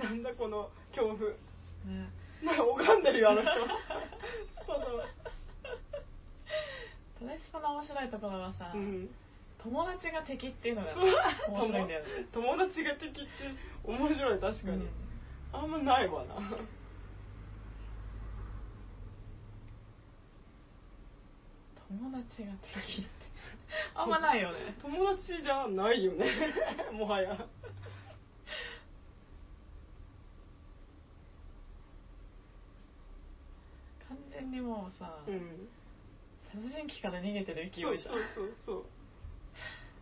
[0.00, 0.04] ん。
[0.04, 1.30] なんだこの恐怖。
[1.30, 2.08] ね。
[2.42, 3.50] なんか拝んでるよあの人。
[4.62, 4.74] スパ
[7.24, 9.08] ダトレスパの面白いところはさ、うん。
[9.58, 10.92] 友達が敵っていうのが
[11.48, 12.06] 面白いんだよね。
[12.32, 13.30] 友友達が敵って
[13.82, 14.88] 面白い確かに、うん。
[15.52, 16.34] あんまないわな。
[21.88, 23.10] 友達が敵って。
[23.94, 24.76] あんまないよね。
[24.80, 26.26] 友達じゃないよね。
[26.92, 27.34] もはや。
[34.08, 35.68] 完全にもうさ、うん
[36.54, 37.98] 殺人鬼から逃げてる勢いじゃん。
[37.98, 38.84] そうそうそうそう。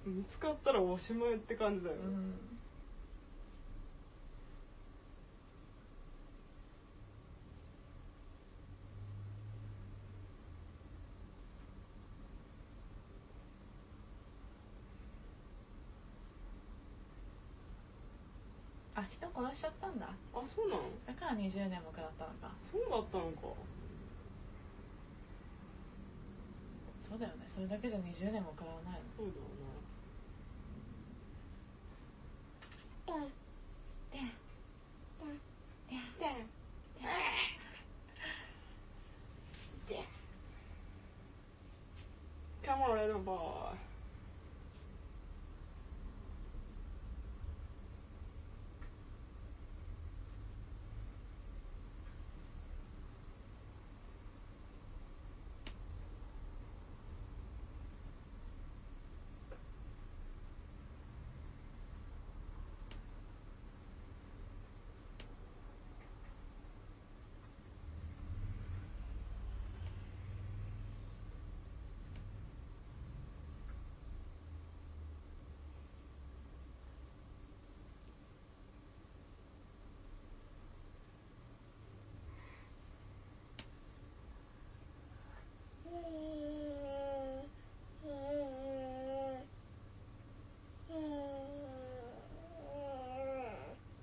[0.04, 2.34] 見つかったらおしまいって感じだよね、うん
[18.94, 20.06] あ人殺しちゃったんだ。
[20.34, 22.52] あそうなのだから20年も食らったのか。
[22.70, 23.56] そうだったのか
[27.12, 27.44] そうだよね。
[27.54, 29.12] それだけじゃ20年も食らないの。
[29.14, 29.52] そうだよね。
[42.62, 43.76] Come on little boy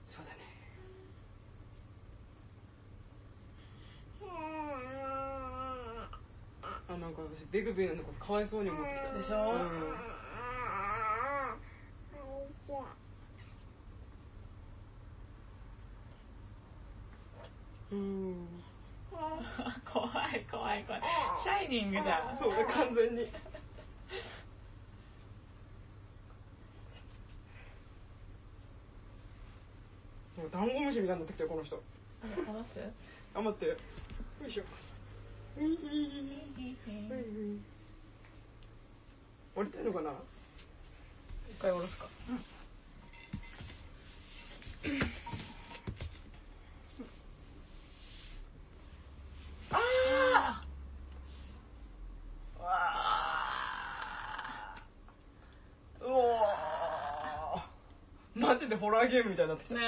[0.10, 0.40] そうだね
[6.88, 9.18] あなんか私ベグベグのことかわいそうに思ってきた。
[9.18, 9.52] でしょ？
[17.92, 18.02] うん、う
[18.44, 18.48] ん、
[19.92, 21.02] 怖い怖い怖い。
[21.44, 22.38] シャイニングじゃん。
[22.38, 23.24] そうだ完全に。
[30.38, 31.82] もうダンゴムシみたいになってきたよこの人。
[32.22, 32.80] 話す？
[33.34, 33.66] 頑張って。
[33.66, 33.76] よ
[34.48, 34.64] いしょ
[35.60, 35.64] 降
[39.64, 40.12] りてんのかな
[41.50, 42.08] 一回下ろすか
[49.72, 57.62] あーわーうおー
[58.36, 59.82] マジでホラーゲームみたいになってきたね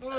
[0.00, 0.18] うわー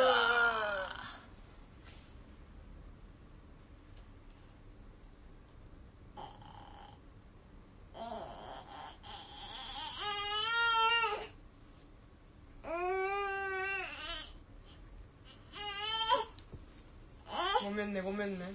[17.64, 18.46] ごめんねごめんね。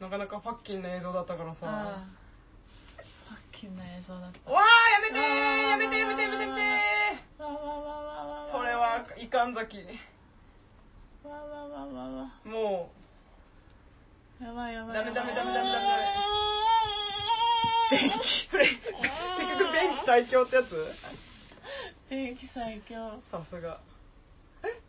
[0.00, 1.60] なかなかファッキンな映像だったからさ。
[1.62, 2.06] あ
[2.96, 4.50] ファッキンな映像だった。
[4.50, 4.64] わあ
[4.96, 5.20] やめてー
[5.70, 6.60] やめてやめてやめてやめて
[8.50, 9.76] それはいかんざき
[11.22, 12.90] わわわわわも
[14.40, 15.84] やばいやばいうダメダメダメダメダメ。
[17.92, 18.80] メ便器これ結
[19.58, 20.68] 局便器最強ってやつ？
[22.08, 23.20] 便器最強。
[23.30, 23.80] さすが。
[24.64, 24.80] え？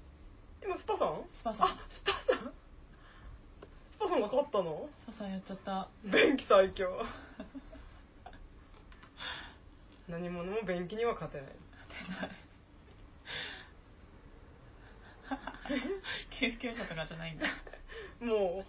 [0.63, 1.21] 今スパさん？
[1.27, 1.67] スパさん。
[1.67, 2.13] あスパ
[4.01, 4.89] パさんが勝ったの？
[4.99, 5.87] スパさんやっちゃった。
[6.03, 6.89] 便器最強。
[10.09, 11.47] 何者も便器には勝てない。
[16.31, 17.45] 救急車とかじゃないんだ。
[18.19, 18.65] も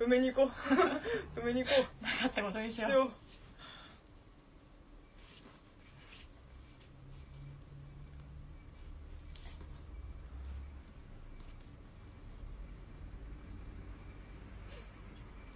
[0.04, 0.52] 埋めに行こ
[1.36, 1.40] う。
[1.40, 3.12] 埋めに行こなかったことにしよう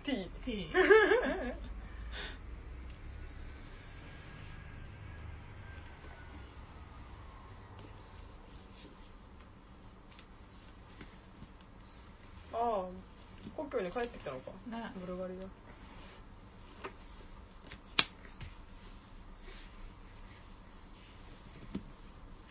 [0.09, 0.79] うしようティー T
[12.55, 12.85] ああ
[13.57, 14.51] 故郷に帰ってきたのか。
[14.71, 14.93] ね。
[14.99, 15.47] ブルガリア。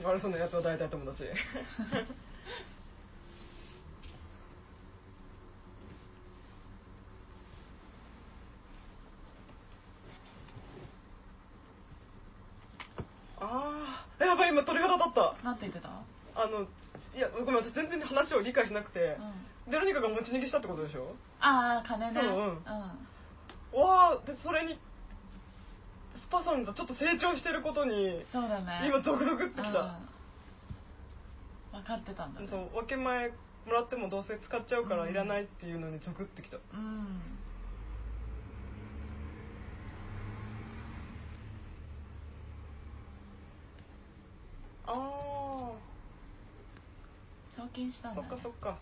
[0.07, 1.24] 悪そうなやつは大体友達
[14.98, 15.90] 当たったなんて言ってた
[16.36, 16.61] あの
[17.15, 19.18] いやごめん私全然話を理解しなくて。
[19.65, 21.15] うん、ベロニカが持ち逃げしたってことでしょ？
[21.40, 22.19] ああ金ね。
[22.19, 22.36] そううん。
[22.36, 23.82] うん。
[23.82, 24.78] わあでそれに
[26.19, 28.84] スパさんがちょっと成長してることにそうだね。
[28.86, 31.80] 今ゾクゾクってきた、うん。
[31.80, 32.41] 分かってたんだ。
[32.41, 33.30] ねそう分け前
[33.65, 36.57] もらってもどうせ使っちゃうからうんいらないっていうのにゾクってきた。
[36.57, 37.22] うん
[44.86, 45.72] あ
[47.86, 48.78] 見したんだ、ね、そっかそっか。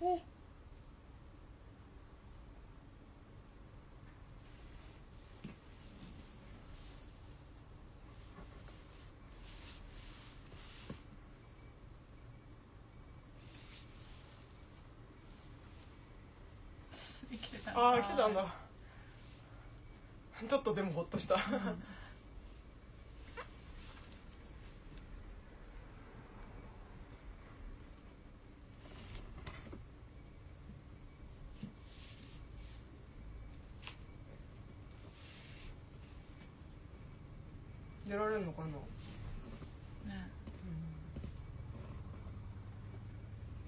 [17.30, 18.54] 生きてたああ来てたんだ。
[20.48, 21.40] ちょっとでもほっとした、うん
[38.10, 40.28] 出られるのかなね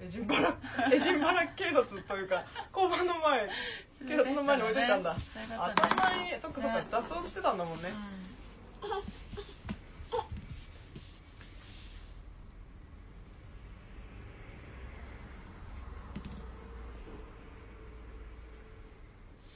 [0.05, 0.59] エジンバラ
[0.93, 2.45] エジンバラ警察というか
[2.75, 3.49] 交番の前
[4.09, 7.95] 警察の前に置いといたんだ、そういうことね当たり前にそっかそっかね脱走してたんだもんね、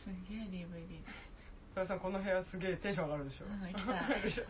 [0.04, 1.02] すげえ DVD
[1.76, 3.60] それさんこの部屋すげえテンション上がるでしょ、うん。
[3.60, 4.44] 行きたいでしょ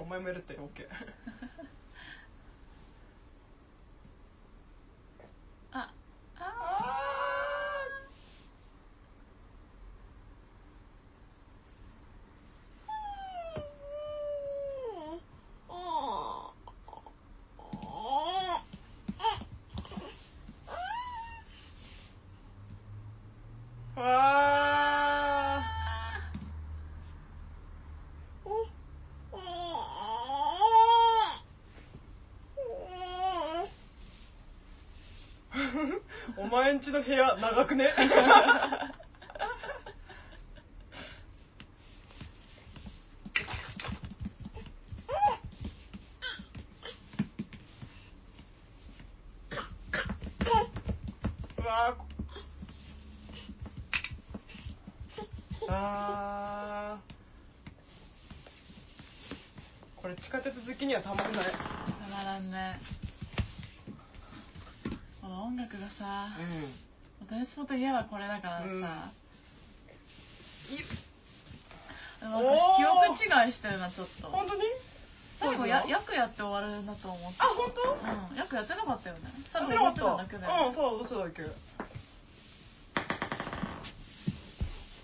[0.00, 0.60] お前もやるって OK
[5.72, 5.92] あ
[6.36, 7.20] ああー
[23.96, 25.70] あー
[36.36, 37.94] お前んちの部屋長くね？
[51.56, 52.00] うわー。
[55.72, 60.00] あー。
[60.02, 62.80] これ地下鉄好きにはたまんないたまらんね
[65.20, 66.30] この音楽がさ
[67.60, 68.80] うん私もといえばこれだからさ、うん。
[70.70, 70.80] 記
[72.84, 74.28] 憶違いしてるなちょっと。
[74.28, 74.62] 本当に？
[75.38, 77.92] 最後や役やって終わるんだと思ってあ本当？
[77.92, 77.96] う
[78.34, 79.22] ん役やってなかったよね。
[79.52, 80.24] たやっだてなかった。
[80.24, 81.42] だけだようんただ踊ってただけ。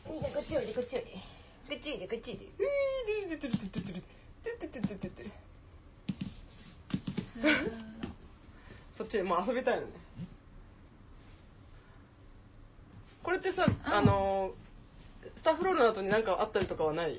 [0.06, 1.12] 兄ちゃんこっちおいでこっちおいで
[1.68, 4.00] こっちおいでこっちおいでうーでてててててて
[4.56, 5.30] ててててて
[8.96, 9.88] そっちでもう遊びたいのね
[13.22, 13.32] こ
[13.86, 14.52] あの
[15.36, 17.16] スタッフロールの後に何かあったりとかはない？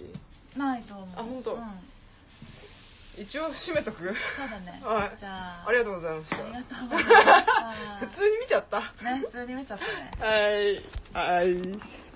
[0.55, 1.07] ないと思う。
[1.15, 1.53] あ本当。
[1.55, 3.99] うん、一応閉めとく？
[3.99, 4.03] そ
[4.45, 4.79] うだね。
[4.83, 5.17] はい。
[5.19, 5.67] じゃあ。
[5.67, 6.37] ありがとうございました。
[6.37, 8.05] ありがとうございました。
[8.07, 8.79] 普通に見ちゃった。
[8.79, 10.13] ね普通に見ちゃったね。
[10.19, 11.35] はい。
[11.35, 12.06] はい